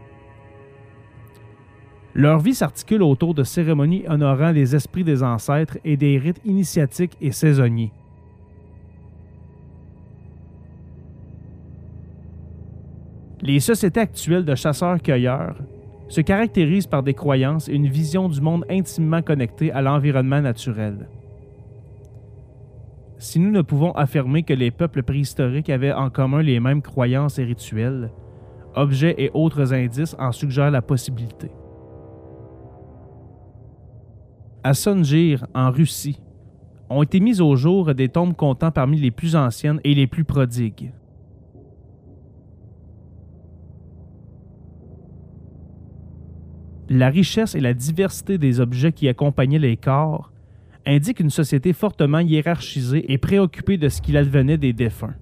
Leur 2.12 2.38
vie 2.38 2.52
s'articule 2.52 3.02
autour 3.02 3.32
de 3.32 3.44
cérémonies 3.44 4.04
honorant 4.06 4.50
les 4.50 4.76
esprits 4.76 5.04
des 5.04 5.22
ancêtres 5.22 5.78
et 5.86 5.96
des 5.96 6.18
rites 6.18 6.42
initiatiques 6.44 7.16
et 7.22 7.32
saisonniers. 7.32 7.92
Les 13.40 13.58
sociétés 13.58 14.00
actuelles 14.00 14.44
de 14.44 14.54
chasseurs-cueilleurs 14.54 15.56
se 16.14 16.20
caractérisent 16.20 16.86
par 16.86 17.02
des 17.02 17.12
croyances 17.12 17.68
et 17.68 17.74
une 17.74 17.88
vision 17.88 18.28
du 18.28 18.40
monde 18.40 18.64
intimement 18.70 19.20
connecté 19.20 19.72
à 19.72 19.82
l'environnement 19.82 20.40
naturel. 20.40 21.08
Si 23.18 23.40
nous 23.40 23.50
ne 23.50 23.62
pouvons 23.62 23.90
affirmer 23.92 24.44
que 24.44 24.54
les 24.54 24.70
peuples 24.70 25.02
préhistoriques 25.02 25.70
avaient 25.70 25.92
en 25.92 26.10
commun 26.10 26.40
les 26.40 26.60
mêmes 26.60 26.82
croyances 26.82 27.40
et 27.40 27.44
rituels, 27.44 28.12
objets 28.76 29.16
et 29.18 29.32
autres 29.34 29.74
indices 29.74 30.14
en 30.20 30.30
suggèrent 30.30 30.70
la 30.70 30.82
possibilité. 30.82 31.50
À 34.62 34.72
Songir, 34.72 35.46
en 35.52 35.72
Russie, 35.72 36.20
ont 36.90 37.02
été 37.02 37.18
mises 37.18 37.40
au 37.40 37.56
jour 37.56 37.92
des 37.92 38.08
tombes 38.08 38.36
comptant 38.36 38.70
parmi 38.70 39.00
les 39.00 39.10
plus 39.10 39.34
anciennes 39.34 39.80
et 39.82 39.94
les 39.94 40.06
plus 40.06 40.24
prodigues. 40.24 40.92
La 46.88 47.08
richesse 47.08 47.54
et 47.54 47.60
la 47.60 47.74
diversité 47.74 48.36
des 48.36 48.60
objets 48.60 48.92
qui 48.92 49.08
accompagnaient 49.08 49.58
les 49.58 49.76
corps 49.76 50.30
indiquent 50.86 51.20
une 51.20 51.30
société 51.30 51.72
fortement 51.72 52.18
hiérarchisée 52.18 53.10
et 53.12 53.18
préoccupée 53.18 53.78
de 53.78 53.88
ce 53.88 54.02
qu'il 54.02 54.16
advenait 54.16 54.58
des 54.58 54.72
défunts. 54.74 55.14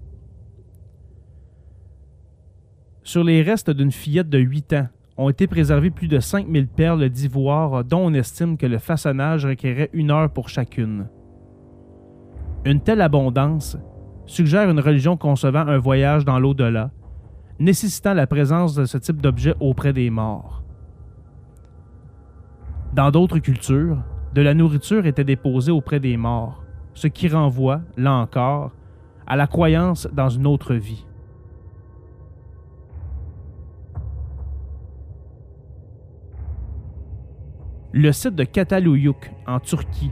Sur 3.04 3.24
les 3.24 3.42
restes 3.42 3.70
d'une 3.70 3.92
fillette 3.92 4.28
de 4.28 4.38
8 4.38 4.72
ans 4.72 4.88
ont 5.16 5.28
été 5.28 5.46
préservées 5.46 5.90
plus 5.90 6.08
de 6.08 6.18
5000 6.18 6.66
perles 6.68 7.08
d'ivoire 7.08 7.84
dont 7.84 8.06
on 8.06 8.14
estime 8.14 8.56
que 8.56 8.66
le 8.66 8.78
façonnage 8.78 9.46
requérait 9.46 9.90
une 9.92 10.10
heure 10.10 10.30
pour 10.30 10.48
chacune. 10.48 11.06
Une 12.64 12.80
telle 12.80 13.00
abondance 13.00 13.76
suggère 14.26 14.70
une 14.70 14.80
religion 14.80 15.16
concevant 15.16 15.66
un 15.66 15.78
voyage 15.78 16.24
dans 16.24 16.38
l'au-delà, 16.38 16.90
nécessitant 17.58 18.14
la 18.14 18.26
présence 18.26 18.74
de 18.74 18.84
ce 18.84 18.98
type 18.98 19.20
d'objet 19.20 19.54
auprès 19.60 19.92
des 19.92 20.10
morts. 20.10 20.61
Dans 22.92 23.10
d'autres 23.10 23.38
cultures, 23.38 23.96
de 24.34 24.42
la 24.42 24.52
nourriture 24.52 25.06
était 25.06 25.24
déposée 25.24 25.72
auprès 25.72 25.98
des 25.98 26.18
morts, 26.18 26.62
ce 26.92 27.06
qui 27.06 27.26
renvoie, 27.26 27.80
là 27.96 28.12
encore, 28.12 28.72
à 29.26 29.34
la 29.34 29.46
croyance 29.46 30.06
dans 30.12 30.28
une 30.28 30.46
autre 30.46 30.74
vie. 30.74 31.06
Le 37.92 38.12
site 38.12 38.34
de 38.34 38.44
Kataluyuk, 38.44 39.32
en 39.46 39.58
Turquie, 39.58 40.10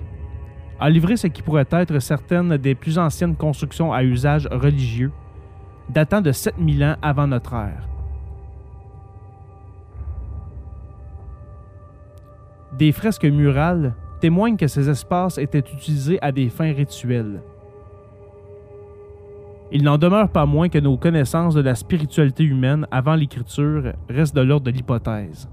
a 0.78 0.88
livré 0.88 1.18
ce 1.18 1.26
qui 1.26 1.42
pourrait 1.42 1.68
être 1.70 1.98
certaines 1.98 2.56
des 2.56 2.74
plus 2.74 2.98
anciennes 2.98 3.36
constructions 3.36 3.92
à 3.92 4.04
usage 4.04 4.48
religieux, 4.50 5.12
datant 5.90 6.22
de 6.22 6.32
7000 6.32 6.84
ans 6.84 6.96
avant 7.02 7.26
notre 7.26 7.52
ère. 7.52 7.89
Des 12.80 12.92
fresques 12.92 13.26
murales 13.26 13.94
témoignent 14.22 14.56
que 14.56 14.66
ces 14.66 14.88
espaces 14.88 15.36
étaient 15.36 15.58
utilisés 15.58 16.18
à 16.22 16.32
des 16.32 16.48
fins 16.48 16.72
rituelles. 16.72 17.42
Il 19.70 19.84
n'en 19.84 19.98
demeure 19.98 20.30
pas 20.30 20.46
moins 20.46 20.70
que 20.70 20.78
nos 20.78 20.96
connaissances 20.96 21.54
de 21.54 21.60
la 21.60 21.74
spiritualité 21.74 22.42
humaine 22.42 22.86
avant 22.90 23.16
l'écriture 23.16 23.92
restent 24.08 24.34
de 24.34 24.40
l'ordre 24.40 24.64
de 24.64 24.70
l'hypothèse. 24.70 25.46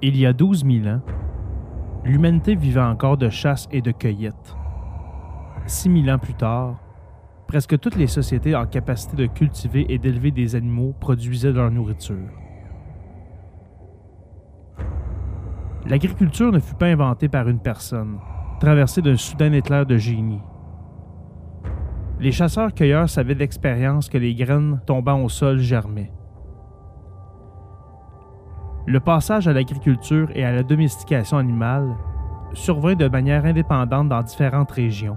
Il 0.00 0.16
y 0.16 0.24
a 0.26 0.32
12 0.32 0.64
000 0.64 0.86
ans, 0.86 1.00
l'humanité 2.04 2.54
vivait 2.54 2.80
encore 2.80 3.16
de 3.16 3.28
chasse 3.28 3.68
et 3.70 3.82
de 3.82 3.90
cueillette. 3.92 4.56
6000 5.66 6.10
ans 6.10 6.18
plus 6.18 6.34
tard, 6.34 6.80
presque 7.46 7.78
toutes 7.78 7.96
les 7.96 8.06
sociétés 8.06 8.54
en 8.54 8.66
capacité 8.66 9.16
de 9.16 9.26
cultiver 9.26 9.86
et 9.88 9.98
d'élever 9.98 10.30
des 10.30 10.54
animaux 10.54 10.94
produisaient 10.98 11.52
leur 11.52 11.70
nourriture. 11.70 12.30
L'agriculture 15.86 16.52
ne 16.52 16.60
fut 16.60 16.74
pas 16.74 16.86
inventée 16.86 17.28
par 17.28 17.48
une 17.48 17.58
personne, 17.58 18.18
traversée 18.60 19.02
d'un 19.02 19.16
soudain 19.16 19.52
éclair 19.52 19.86
de 19.86 19.96
génie. 19.96 20.40
Les 22.20 22.32
chasseurs-cueilleurs 22.32 23.08
savaient 23.08 23.34
d'expérience 23.34 24.08
que 24.08 24.18
les 24.18 24.34
graines 24.34 24.80
tombant 24.86 25.22
au 25.22 25.28
sol 25.28 25.58
germaient. 25.58 26.12
Le 28.90 28.98
passage 28.98 29.46
à 29.46 29.52
l'agriculture 29.52 30.30
et 30.34 30.44
à 30.44 30.50
la 30.50 30.64
domestication 30.64 31.38
animale 31.38 31.94
survint 32.54 32.96
de 32.96 33.06
manière 33.06 33.44
indépendante 33.44 34.08
dans 34.08 34.20
différentes 34.20 34.72
régions. 34.72 35.16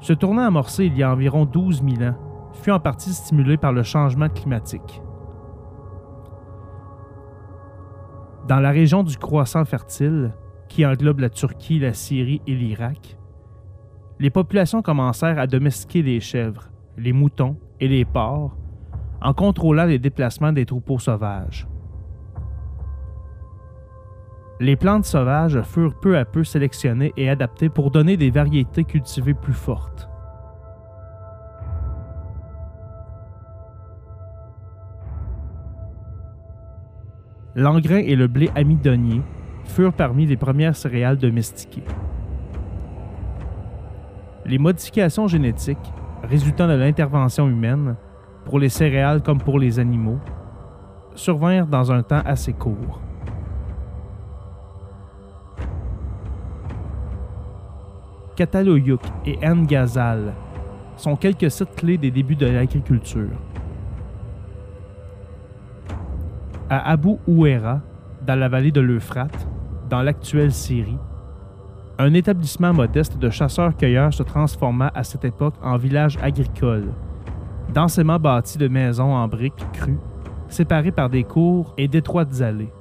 Ce 0.00 0.12
tournant 0.12 0.44
amorcé 0.44 0.84
il 0.84 0.98
y 0.98 1.02
a 1.02 1.10
environ 1.10 1.46
12 1.46 1.82
000 1.82 2.10
ans 2.10 2.16
fut 2.52 2.70
en 2.70 2.80
partie 2.80 3.14
stimulé 3.14 3.56
par 3.56 3.72
le 3.72 3.82
changement 3.82 4.28
climatique. 4.28 5.00
Dans 8.46 8.60
la 8.60 8.70
région 8.70 9.04
du 9.04 9.16
croissant 9.16 9.64
fertile, 9.64 10.34
qui 10.68 10.84
englobe 10.84 11.20
la 11.20 11.30
Turquie, 11.30 11.78
la 11.78 11.94
Syrie 11.94 12.42
et 12.46 12.54
l'Irak, 12.54 13.16
les 14.20 14.28
populations 14.28 14.82
commencèrent 14.82 15.38
à 15.38 15.46
domestiquer 15.46 16.02
les 16.02 16.20
chèvres, 16.20 16.68
les 16.98 17.14
moutons 17.14 17.56
et 17.80 17.88
les 17.88 18.04
porcs 18.04 18.54
en 19.24 19.32
contrôlant 19.32 19.86
les 19.86 19.98
déplacements 19.98 20.52
des 20.52 20.66
troupeaux 20.66 20.98
sauvages. 20.98 21.66
Les 24.60 24.76
plantes 24.76 25.06
sauvages 25.06 25.60
furent 25.62 25.98
peu 25.98 26.16
à 26.16 26.24
peu 26.24 26.44
sélectionnées 26.44 27.12
et 27.16 27.28
adaptées 27.28 27.70
pour 27.70 27.90
donner 27.90 28.16
des 28.16 28.30
variétés 28.30 28.84
cultivées 28.84 29.34
plus 29.34 29.54
fortes. 29.54 30.08
L'engrais 37.56 38.04
et 38.04 38.16
le 38.16 38.26
blé 38.26 38.50
amidonnier 38.54 39.22
furent 39.64 39.92
parmi 39.92 40.26
les 40.26 40.36
premières 40.36 40.76
céréales 40.76 41.18
domestiquées. 41.18 41.84
Les 44.44 44.58
modifications 44.58 45.28
génétiques 45.28 45.92
résultant 46.22 46.68
de 46.68 46.74
l'intervention 46.74 47.48
humaine 47.48 47.96
pour 48.44 48.58
les 48.58 48.68
céréales 48.68 49.22
comme 49.22 49.38
pour 49.38 49.58
les 49.58 49.78
animaux, 49.78 50.18
survinrent 51.14 51.66
dans 51.66 51.92
un 51.92 52.02
temps 52.02 52.22
assez 52.24 52.52
court. 52.52 53.00
Kataloyuk 58.36 59.00
et 59.24 59.38
Ngazal 59.46 60.34
sont 60.96 61.16
quelques 61.16 61.50
sites 61.50 61.74
clés 61.76 61.98
des 61.98 62.10
débuts 62.10 62.36
de 62.36 62.46
l'agriculture. 62.46 63.30
À 66.68 66.90
Abu 66.90 67.16
Ouera, 67.28 67.80
dans 68.26 68.34
la 68.34 68.48
vallée 68.48 68.72
de 68.72 68.80
l'Euphrate, 68.80 69.46
dans 69.88 70.02
l'actuelle 70.02 70.52
Syrie, 70.52 70.98
un 71.98 72.12
établissement 72.14 72.72
modeste 72.72 73.18
de 73.18 73.30
chasseurs-cueilleurs 73.30 74.12
se 74.12 74.24
transforma 74.24 74.90
à 74.94 75.04
cette 75.04 75.24
époque 75.24 75.54
en 75.62 75.76
village 75.76 76.18
agricole 76.20 76.92
densément 77.72 78.18
bâti 78.18 78.58
de 78.58 78.68
maisons 78.68 79.14
en 79.14 79.28
briques 79.28 79.66
crues, 79.72 79.98
séparées 80.48 80.92
par 80.92 81.10
des 81.10 81.24
cours 81.24 81.74
et 81.78 81.88
d'étroites 81.88 82.40
allées. 82.40 82.72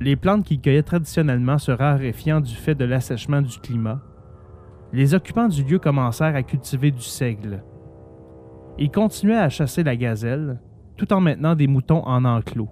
Les 0.00 0.14
plantes 0.14 0.44
qu'ils 0.44 0.60
cueillaient 0.60 0.82
traditionnellement 0.82 1.58
se 1.58 1.72
raréfiant 1.72 2.40
du 2.40 2.54
fait 2.54 2.74
de 2.74 2.84
l'assèchement 2.84 3.42
du 3.42 3.58
climat, 3.58 4.00
les 4.92 5.14
occupants 5.14 5.48
du 5.48 5.64
lieu 5.64 5.78
commencèrent 5.78 6.36
à 6.36 6.42
cultiver 6.42 6.90
du 6.90 7.02
seigle. 7.02 7.62
Ils 8.78 8.90
continuaient 8.90 9.36
à 9.36 9.48
chasser 9.48 9.82
la 9.82 9.96
gazelle, 9.96 10.60
tout 10.96 11.12
en 11.12 11.20
maintenant 11.20 11.54
des 11.54 11.66
moutons 11.66 12.02
en 12.06 12.24
enclos. 12.24 12.70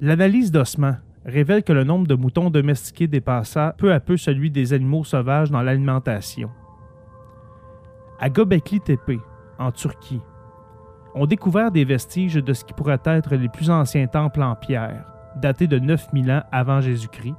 L'analyse 0.00 0.50
d'ossements 0.50 0.96
révèle 1.24 1.62
que 1.62 1.72
le 1.72 1.84
nombre 1.84 2.06
de 2.06 2.14
moutons 2.14 2.50
domestiqués 2.50 3.06
dépassa 3.06 3.74
peu 3.78 3.92
à 3.92 4.00
peu 4.00 4.16
celui 4.16 4.50
des 4.50 4.72
animaux 4.72 5.04
sauvages 5.04 5.50
dans 5.50 5.62
l'alimentation. 5.62 6.50
À 8.18 8.28
Göbekli 8.28 8.80
Tepe, 8.80 9.20
en 9.58 9.72
Turquie, 9.72 10.22
on 11.14 11.26
découvert 11.26 11.70
des 11.70 11.84
vestiges 11.84 12.34
de 12.34 12.52
ce 12.52 12.64
qui 12.64 12.72
pourrait 12.72 13.00
être 13.04 13.34
les 13.34 13.48
plus 13.48 13.70
anciens 13.70 14.06
temples 14.06 14.42
en 14.42 14.54
pierre, 14.54 15.04
daté 15.36 15.66
de 15.66 15.78
9000 15.78 16.30
ans 16.30 16.42
avant 16.52 16.80
Jésus-Christ, 16.80 17.34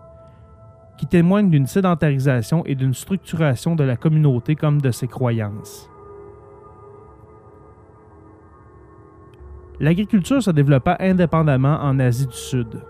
qui 0.98 1.08
témoignent 1.08 1.50
d'une 1.50 1.68
sédentarisation 1.68 2.64
et 2.66 2.76
d'une 2.76 2.94
structuration 2.94 3.76
de 3.76 3.84
la 3.84 3.96
communauté 3.96 4.56
comme 4.56 4.82
de 4.82 4.92
ses 4.92 5.08
croyances. 5.08 5.90
L'agriculture 9.80 10.44
se 10.44 10.52
développa 10.52 10.98
indépendamment 11.00 11.80
en 11.82 11.98
Asie 11.98 12.28
du 12.28 12.36
Sud. 12.36 12.84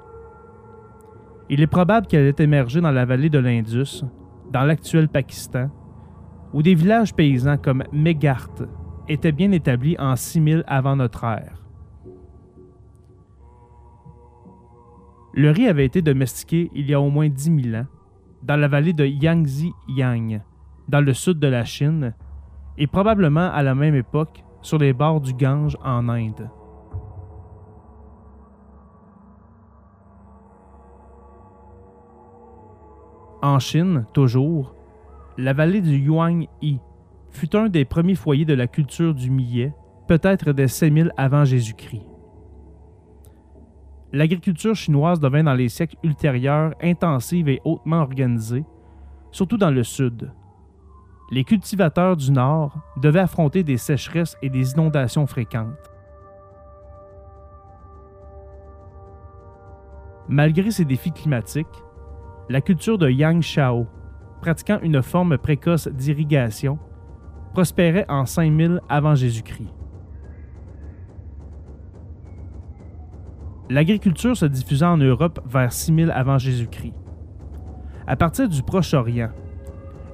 Il 1.53 1.59
est 1.59 1.67
probable 1.67 2.07
qu'elle 2.07 2.27
ait 2.27 2.41
émergé 2.41 2.79
dans 2.79 2.91
la 2.91 3.03
vallée 3.03 3.29
de 3.29 3.37
l'Indus, 3.37 4.05
dans 4.53 4.63
l'actuel 4.63 5.09
Pakistan, 5.09 5.69
où 6.53 6.63
des 6.63 6.75
villages 6.75 7.13
paysans 7.13 7.57
comme 7.57 7.83
Megarth 7.91 8.63
étaient 9.09 9.33
bien 9.33 9.51
établis 9.51 9.97
en 9.99 10.15
6000 10.15 10.63
avant 10.65 10.95
notre 10.95 11.25
ère. 11.25 11.61
Le 15.33 15.51
riz 15.51 15.67
avait 15.67 15.83
été 15.83 16.01
domestiqué 16.01 16.71
il 16.73 16.89
y 16.89 16.93
a 16.93 17.01
au 17.01 17.09
moins 17.09 17.27
10 17.27 17.63
000 17.63 17.75
ans 17.75 17.87
dans 18.43 18.55
la 18.55 18.69
vallée 18.69 18.93
de 18.93 19.05
Yangtze-Yang, 19.05 20.41
dans 20.87 21.01
le 21.01 21.13
sud 21.13 21.37
de 21.37 21.47
la 21.47 21.65
Chine, 21.65 22.13
et 22.77 22.87
probablement 22.87 23.51
à 23.51 23.61
la 23.61 23.75
même 23.75 23.95
époque 23.95 24.41
sur 24.61 24.77
les 24.77 24.93
bords 24.93 25.19
du 25.19 25.33
Gange 25.33 25.77
en 25.83 26.07
Inde. 26.07 26.49
En 33.41 33.57
Chine, 33.57 34.05
toujours, 34.13 34.75
la 35.37 35.53
vallée 35.53 35.81
du 35.81 35.97
Yuan-Yi 35.97 36.79
fut 37.31 37.55
un 37.55 37.69
des 37.69 37.85
premiers 37.85 38.15
foyers 38.15 38.45
de 38.45 38.53
la 38.53 38.67
culture 38.67 39.15
du 39.15 39.31
millet, 39.31 39.73
peut-être 40.07 40.51
des 40.51 40.67
5000 40.67 41.11
avant 41.17 41.43
Jésus-Christ. 41.43 42.05
L'agriculture 44.13 44.75
chinoise 44.75 45.19
devint 45.19 45.43
dans 45.43 45.53
les 45.53 45.69
siècles 45.69 45.95
ultérieurs 46.03 46.75
intensive 46.83 47.49
et 47.49 47.61
hautement 47.63 48.01
organisée, 48.01 48.65
surtout 49.31 49.57
dans 49.57 49.71
le 49.71 49.83
sud. 49.83 50.31
Les 51.31 51.45
cultivateurs 51.45 52.17
du 52.17 52.31
nord 52.31 52.77
devaient 52.97 53.21
affronter 53.21 53.63
des 53.63 53.77
sécheresses 53.77 54.37
et 54.43 54.49
des 54.49 54.73
inondations 54.73 55.25
fréquentes. 55.25 55.89
Malgré 60.27 60.69
ces 60.69 60.85
défis 60.85 61.11
climatiques, 61.11 61.67
la 62.51 62.59
culture 62.59 62.97
de 62.97 63.09
Yang 63.09 63.43
Shao, 63.43 63.87
pratiquant 64.41 64.79
une 64.81 65.01
forme 65.01 65.37
précoce 65.37 65.87
d'irrigation, 65.87 66.77
prospérait 67.53 68.05
en 68.09 68.25
5000 68.25 68.81
avant 68.89 69.15
Jésus-Christ. 69.15 69.69
L'agriculture 73.69 74.35
se 74.35 74.45
diffusa 74.45 74.91
en 74.91 74.97
Europe 74.97 75.39
vers 75.45 75.71
6000 75.71 76.11
avant 76.11 76.37
Jésus-Christ. 76.37 76.93
À 78.05 78.17
partir 78.17 78.49
du 78.49 78.61
Proche-Orient, 78.63 79.31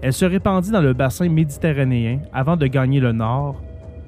elle 0.03 0.13
se 0.13 0.25
répandit 0.25 0.69
dans 0.69 0.81
le 0.81 0.93
bassin 0.93 1.29
méditerranéen 1.29 2.19
avant 2.33 2.55
de 2.55 2.67
gagner 2.67 2.99
le 2.99 3.13
nord, 3.13 3.63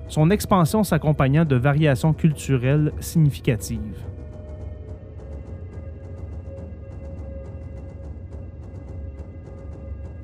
son 0.07 0.29
expansion 0.29 0.83
s'accompagnant 0.83 1.45
de 1.45 1.55
variations 1.55 2.13
culturelles 2.13 2.91
significatives. 2.99 4.05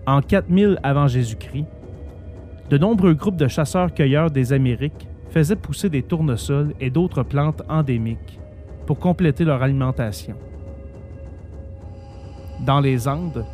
En 0.08 0.22
4000 0.22 0.80
avant 0.84 1.08
Jésus-Christ, 1.08 1.66
de 2.70 2.78
nombreux 2.78 3.16
groupes 3.16 3.38
de 3.38 3.48
chasseurs-cueilleurs 3.48 4.30
des 4.30 4.54
Amériques 4.54 5.08
faisaient 5.32 5.56
pousser 5.56 5.90
des 5.90 6.04
tournesols 6.04 6.76
et 6.80 6.92
d'autres 6.92 7.24
plantes 7.24 7.64
endémiques 7.68 8.40
pour 8.86 9.00
compléter 9.00 9.44
leur 9.44 9.64
alimentation. 9.64 10.36
Dans 12.60 12.82
les 12.82 13.08
Andes, 13.08 13.46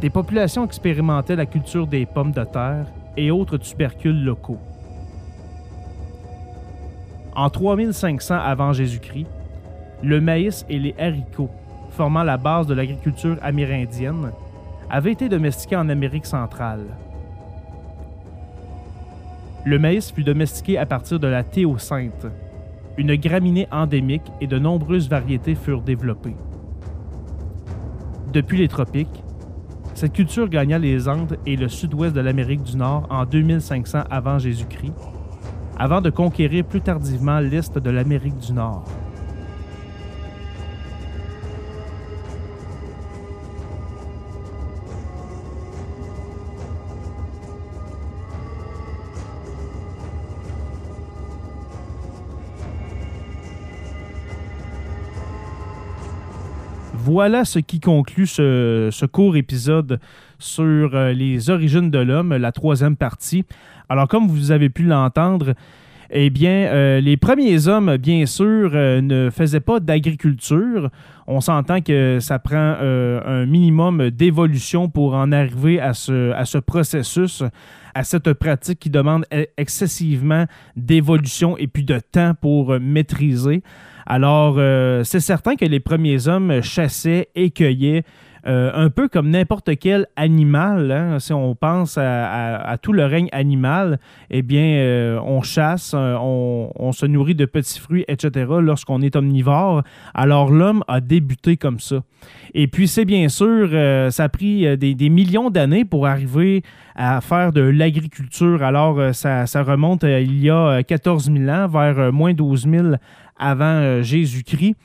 des 0.00 0.10
populations 0.10 0.64
expérimentaient 0.64 1.34
la 1.34 1.46
culture 1.46 1.88
des 1.88 2.06
pommes 2.06 2.32
de 2.32 2.44
terre 2.44 2.86
et 3.16 3.32
autres 3.32 3.56
tubercules 3.56 4.24
locaux. 4.24 4.58
En 7.34 7.50
3500 7.50 8.36
avant 8.36 8.72
Jésus-Christ, 8.72 9.26
le 10.02 10.20
maïs 10.20 10.64
et 10.68 10.78
les 10.78 10.94
haricots, 10.98 11.50
formant 11.90 12.22
la 12.22 12.36
base 12.36 12.68
de 12.68 12.74
l'agriculture 12.74 13.36
amérindienne, 13.42 14.30
avait 14.90 15.12
été 15.12 15.28
domestiqué 15.28 15.76
en 15.76 15.88
Amérique 15.88 16.26
centrale. 16.26 16.84
Le 19.64 19.78
maïs 19.78 20.10
fut 20.10 20.24
domestiqué 20.24 20.78
à 20.78 20.86
partir 20.86 21.20
de 21.20 21.28
la 21.28 21.44
théocinthe, 21.44 22.26
une 22.98 23.14
graminée 23.14 23.68
endémique 23.70 24.32
et 24.40 24.46
de 24.46 24.58
nombreuses 24.58 25.08
variétés 25.08 25.54
furent 25.54 25.82
développées. 25.82 26.36
Depuis 28.32 28.58
les 28.58 28.68
tropiques, 28.68 29.22
cette 29.94 30.12
culture 30.12 30.48
gagna 30.48 30.78
les 30.78 31.08
Andes 31.08 31.38
et 31.46 31.56
le 31.56 31.68
sud-ouest 31.68 32.14
de 32.14 32.20
l'Amérique 32.20 32.62
du 32.62 32.76
Nord 32.76 33.06
en 33.10 33.24
2500 33.26 34.04
avant 34.10 34.38
Jésus-Christ, 34.38 34.94
avant 35.78 36.00
de 36.00 36.10
conquérir 36.10 36.64
plus 36.64 36.80
tardivement 36.80 37.38
l'est 37.38 37.76
de 37.76 37.90
l'Amérique 37.90 38.38
du 38.38 38.52
Nord. 38.52 38.84
Voilà 57.12 57.44
ce 57.44 57.58
qui 57.58 57.80
conclut 57.80 58.28
ce, 58.28 59.04
court 59.06 59.36
épisode 59.36 59.98
sur 60.38 60.94
euh, 60.94 61.12
les 61.12 61.50
origines 61.50 61.90
de 61.90 61.98
l'homme, 61.98 62.36
la 62.36 62.52
troisième 62.52 62.94
partie. 62.94 63.44
Alors, 63.88 64.06
comme 64.06 64.28
vous 64.28 64.52
avez 64.52 64.70
pu 64.70 64.84
l'entendre, 64.84 65.54
eh 66.12 66.30
bien, 66.30 66.50
euh, 66.50 67.00
les 67.00 67.16
premiers 67.16 67.68
hommes, 67.68 67.96
bien 67.96 68.26
sûr, 68.26 68.72
euh, 68.74 69.00
ne 69.00 69.30
faisaient 69.30 69.60
pas 69.60 69.80
d'agriculture. 69.80 70.90
On 71.26 71.40
s'entend 71.40 71.80
que 71.80 72.18
ça 72.20 72.38
prend 72.38 72.56
un 72.56 73.46
minimum 73.46 74.10
d'évolution 74.10 74.88
pour 74.88 75.14
en 75.14 75.30
arriver 75.30 75.80
à 75.80 75.94
ce, 75.94 76.32
à 76.32 76.44
ce 76.44 76.58
processus, 76.58 77.44
à 77.94 78.02
cette 78.02 78.32
pratique 78.32 78.80
qui 78.80 78.90
demande 78.90 79.24
e-, 79.32 79.46
excessivement 79.56 80.46
d'évolution 80.74 81.56
et 81.56 81.68
puis 81.68 81.84
de 81.84 82.00
temps 82.00 82.34
pour 82.40 82.80
maîtriser. 82.80 83.62
Alors, 84.06 84.56
euh, 84.58 85.04
c'est 85.04 85.20
certain 85.20 85.54
que 85.54 85.64
les 85.64 85.78
premiers 85.78 86.26
hommes 86.26 86.62
chassaient 86.62 87.28
et 87.36 87.50
cueillaient 87.52 88.02
euh, 88.46 88.70
un 88.74 88.90
peu 88.90 89.08
comme 89.08 89.30
n'importe 89.30 89.78
quel 89.78 90.06
animal. 90.16 90.90
Hein. 90.90 91.18
Si 91.18 91.32
on 91.32 91.54
pense 91.54 91.98
à, 91.98 92.76
tout 92.82 92.92
le 92.92 93.04
règne 93.04 93.28
animal, 93.32 93.98
eh 94.30 94.42
bien, 94.42 94.62
euh, 94.62 95.20
on 95.24 95.42
chasse, 95.42 95.94
on, 95.94 96.92
se 96.92 97.06
nourrit 97.06 97.34
de 97.34 97.44
petits 97.44 97.78
fruits, 97.78 98.04
etc. 98.08 98.46
lorsqu'on 98.60 99.00
est 99.02 99.16
omnivore. 99.16 99.82
Alors, 100.14 100.50
l'homme 100.50 100.82
a 100.88 101.00
débuté 101.00 101.56
comme 101.56 101.80
ça. 101.80 102.02
Et 102.54 102.66
puis, 102.66 102.88
c'est 102.88 103.04
bien 103.04 103.28
sûr, 103.28 103.70
ça 104.10 104.24
a 104.24 104.28
pris 104.28 104.76
des, 104.76 105.08
millions 105.08 105.50
d'années 105.50 105.84
pour 105.84 106.06
arriver 106.06 106.62
à 106.96 107.20
faire 107.20 107.52
de 107.52 107.62
l'agriculture. 107.62 108.62
Alors, 108.62 109.14
ça, 109.14 109.46
ça, 109.46 109.62
remonte 109.62 110.02
il 110.02 110.42
y 110.42 110.50
a 110.50 110.82
14 110.82 111.30
000 111.32 111.48
ans, 111.48 111.68
vers 111.68 112.12
moins 112.12 112.34
12 112.34 112.68
000 112.68 112.86
avant 113.40 113.64
euh, 113.64 114.02
Jésus-Christ. 114.02 114.76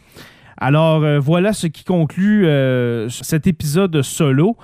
Alors 0.58 1.04
euh, 1.04 1.20
voilà 1.20 1.54
ce 1.54 1.68
qui 1.68 1.84
conclut 1.84 2.46
euh, 2.46 3.10
cet 3.10 3.48
épisode 3.48 4.02
solo. 4.02 4.58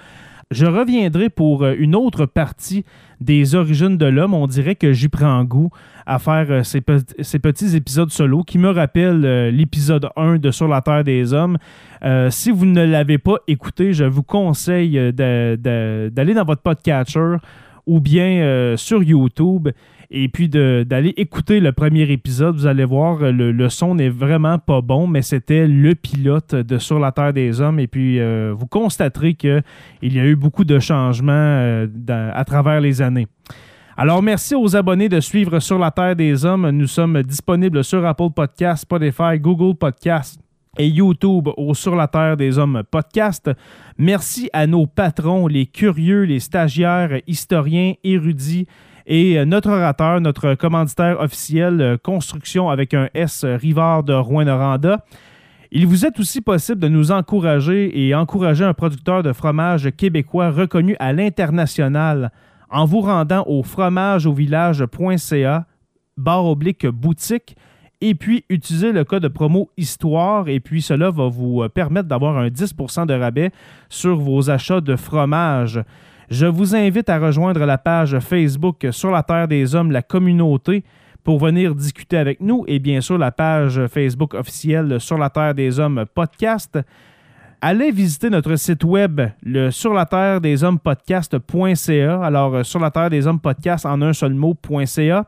Je 0.52 0.66
reviendrai 0.66 1.30
pour 1.30 1.66
une 1.66 1.96
autre 1.96 2.26
partie 2.26 2.84
des 3.22 3.56
origines 3.56 3.98
de 3.98 4.06
l'homme. 4.06 4.34
On 4.34 4.48
dirait 4.48 4.76
que 4.76 4.92
j'y 4.92 5.08
prends 5.08 5.46
goût 5.46 5.70
à 6.06 6.20
faire 6.20 6.66
ces, 6.66 6.82
petits 6.82 7.76
épisodes 7.78 8.12
solo 8.12 8.44
qui 8.44 8.58
me 8.58 8.70
rappellent 8.70 9.48
l'épisode 9.48 10.10
1 10.18 10.40
de 10.40 10.52
Sur 10.52 10.68
la 10.68 10.82
Terre 10.82 11.06
des 11.06 11.32
Hommes. 11.32 11.58
si 12.32 12.52
vous 12.52 12.66
ne 12.66 12.84
l'avez 12.84 13.18
pas 13.18 13.38
écouté, 13.48 13.94
je 13.94 14.04
vous 14.04 14.24
conseille 14.24 15.14
d'aller 15.14 16.34
dans 16.34 16.44
votre 16.44 16.64
podcatcher 16.64 17.38
ou 17.92 18.00
bien 18.00 18.76
sur 18.78 19.04
YouTube 19.04 19.70
et 20.12 20.28
puis 20.28 20.50
d'aller 20.50 21.14
écouter 21.16 21.62
le 21.62 21.72
premier 21.72 22.04
épisode. 22.12 22.56
Vous 22.56 22.68
allez 22.68 22.84
voir, 22.84 23.20
le, 23.32 23.70
son 23.70 23.96
n'est 23.96 24.10
vraiment 24.10 24.60
pas 24.60 24.82
bon, 24.82 25.08
mais 25.08 25.22
c'était 25.22 25.68
le 25.68 25.96
pilote 25.96 26.54
de 26.54 26.78
Sur 26.78 27.00
la 27.00 27.14
Terre 27.14 27.32
des 27.32 27.62
Hommes. 27.62 27.80
Et 27.80 27.88
puis, 27.88 28.20
euh, 28.20 28.54
vous 28.56 28.68
constaterez 28.68 29.36
qu'il 29.36 29.64
y 30.02 30.20
a 30.20 30.26
eu 30.26 30.36
beaucoup 30.36 30.66
de 30.66 30.80
changements 30.80 31.32
euh, 31.32 31.88
à 32.10 32.44
travers 32.44 32.82
les 32.82 33.02
années. 33.02 33.28
Alors, 33.96 34.22
merci 34.22 34.54
aux 34.54 34.76
abonnés 34.76 35.08
de 35.08 35.22
suivre 35.22 35.60
Sur 35.60 35.80
la 35.80 35.92
Terre 35.92 36.16
des 36.18 36.46
Hommes. 36.46 36.70
Nous 36.72 36.88
sommes 36.88 37.24
disponibles 37.24 37.82
sur 37.84 38.06
Apple 38.06 38.32
Podcasts, 38.36 38.82
Spotify, 38.84 39.40
Google 39.40 39.78
Podcasts 39.78 40.42
et 40.78 40.88
YouTube 40.88 41.50
au 41.58 41.74
Sur 41.74 41.96
la 41.96 42.08
Terre 42.08 42.38
des 42.38 42.58
Hommes 42.58 42.84
podcast. 42.90 43.52
Merci 43.98 44.50
à 44.54 44.68
nos 44.68 44.88
patrons, 44.88 45.48
les 45.48 45.66
curieux, 45.66 46.24
les 46.24 46.40
stagiaires, 46.40 47.20
historiens, 47.28 47.96
érudits, 48.06 48.68
et 49.06 49.44
notre 49.46 49.72
orateur, 49.72 50.22
notre 50.22 50.56
commanditaire 50.56 51.20
officiel, 51.20 51.82
euh, 51.82 51.98
Construction 51.98 52.70
avec 52.70 52.94
un 52.94 53.10
S, 53.14 53.44
Rivard 53.44 54.04
de 54.04 54.14
Rouen-Noranda. 54.14 55.04
Il 55.72 55.88
vous 55.88 56.06
est 56.06 56.18
aussi 56.20 56.40
possible 56.40 56.80
de 56.80 56.88
nous 56.88 57.12
encourager 57.12 58.08
et 58.08 58.16
encourager 58.16 58.64
un 58.64 58.74
producteur 58.74 59.24
de 59.24 59.34
fromage 59.34 59.90
québécois 59.98 60.52
reconnu 60.52 60.96
à 61.00 61.12
l'international 61.12 62.32
en 62.70 62.86
vous 62.86 63.02
rendant 63.02 63.44
au 63.48 63.64
fromageauvillage.ca 63.64 65.66
barre 66.18 66.46
oblique 66.46 66.88
boutique 66.88 67.56
et 68.02 68.16
puis 68.16 68.44
utiliser 68.50 68.92
le 68.92 69.04
code 69.04 69.28
promo 69.30 69.70
Histoire 69.78 70.50
et 70.50 70.60
puis 70.60 70.82
cela 70.82 71.12
va 71.12 71.28
vous 71.28 71.64
permettre 71.74 72.08
d'avoir 72.08 72.38
un 72.38 72.48
10% 72.48 73.06
de 73.06 73.14
rabais 73.14 73.52
sur 73.90 74.18
vos 74.18 74.50
achats 74.50 74.82
de 74.82 74.96
fromage. 74.96 75.82
Je 76.30 76.46
vous 76.46 76.76
invite 76.76 77.10
à 77.10 77.20
rejoindre 77.20 77.66
la 77.66 77.78
page 77.78 78.18
Facebook 78.20 78.88
Sur 78.92 79.12
la 79.12 79.24
Terre 79.24 79.48
des 79.48 79.76
Hommes, 79.76 79.92
la 79.92 80.02
communauté 80.02 80.84
pour 81.24 81.38
venir 81.40 81.76
discuter 81.76 82.18
avec 82.18 82.42
nous 82.42 82.64
et 82.68 82.80
bien 82.80 83.02
sûr 83.02 83.18
la 83.18 83.32
page 83.32 83.86
Facebook 83.88 84.34
officielle 84.34 85.00
Sur 85.00 85.18
la 85.18 85.30
Terre 85.30 85.54
des 85.54 85.80
Hommes 85.80 86.06
podcast. 86.14 86.80
Allez 87.64 87.92
visiter 87.92 88.32
notre 88.32 88.56
site 88.56 88.84
web, 88.84 89.22
le 89.44 89.70
sur 89.70 89.94
la 89.94 90.08
terre 90.08 90.42
des 90.42 90.64
hommes 90.64 90.80
podcast.ca. 90.80 92.24
Alors, 92.24 92.56
euh, 92.56 92.64
sur 92.64 92.80
la 92.80 92.90
terre 92.90 93.12
des 93.12 93.28
hommes 93.28 93.40
podcast 93.40 93.86
en 93.86 94.02
un 94.02 94.14
seul 94.14 94.34
mot.ca. 94.34 95.28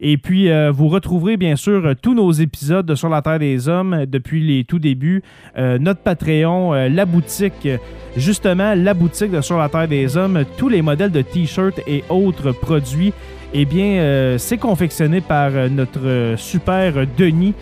Et 0.00 0.16
puis, 0.16 0.50
euh, 0.50 0.70
vous 0.70 0.88
retrouverez 0.88 1.36
bien 1.36 1.56
sûr 1.56 1.94
tous 2.00 2.14
nos 2.14 2.32
épisodes 2.32 2.86
de 2.86 2.94
Sur 2.94 3.08
la 3.10 3.20
Terre 3.22 3.38
des 3.38 3.68
Hommes 3.68 4.06
depuis 4.06 4.40
les 4.40 4.64
tout 4.64 4.78
débuts, 4.78 5.22
euh, 5.58 5.78
notre 5.78 6.00
Patreon, 6.00 6.72
la 6.72 7.04
boutique, 7.04 7.68
justement 8.16 8.74
la 8.74 8.94
boutique 8.94 9.30
de 9.30 9.40
Sur 9.40 9.58
la 9.58 9.68
Terre 9.68 9.88
des 9.88 10.16
Hommes, 10.16 10.44
tous 10.56 10.68
les 10.68 10.82
modèles 10.82 11.12
de 11.12 11.22
t-shirts 11.22 11.80
et 11.86 12.02
autres 12.08 12.52
produits 12.52 13.12
eh 13.52 13.64
bien, 13.64 13.98
euh, 14.00 14.38
c'est 14.38 14.58
confectionné 14.58 15.20
par 15.20 15.50
euh, 15.54 15.68
notre 15.68 16.06
euh, 16.06 16.36
super 16.36 16.92
Denis 17.18 17.54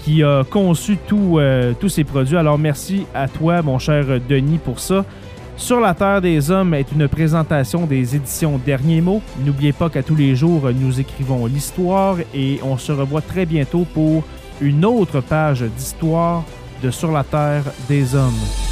qui 0.00 0.22
a 0.22 0.44
conçu 0.44 0.98
tous 1.08 1.40
ces 1.88 2.04
produits. 2.04 2.36
Alors, 2.36 2.58
merci 2.58 3.06
à 3.12 3.26
toi, 3.26 3.60
mon 3.62 3.80
cher 3.80 4.04
Denis, 4.28 4.58
pour 4.58 4.78
ça. 4.78 5.04
Sur 5.56 5.80
la 5.80 5.94
Terre 5.94 6.20
des 6.20 6.50
Hommes 6.50 6.74
est 6.74 6.92
une 6.92 7.08
présentation 7.08 7.86
des 7.86 8.14
éditions 8.14 8.58
Derniers 8.58 9.00
mots. 9.00 9.22
N'oubliez 9.44 9.72
pas 9.72 9.88
qu'à 9.88 10.02
tous 10.02 10.14
les 10.14 10.36
jours, 10.36 10.70
nous 10.70 11.00
écrivons 11.00 11.46
l'histoire 11.46 12.18
et 12.34 12.60
on 12.62 12.76
se 12.76 12.92
revoit 12.92 13.22
très 13.22 13.46
bientôt 13.46 13.86
pour 13.94 14.22
une 14.60 14.84
autre 14.84 15.20
page 15.20 15.62
d'histoire 15.62 16.44
de 16.82 16.90
Sur 16.90 17.10
la 17.10 17.24
Terre 17.24 17.64
des 17.88 18.14
Hommes. 18.14 18.65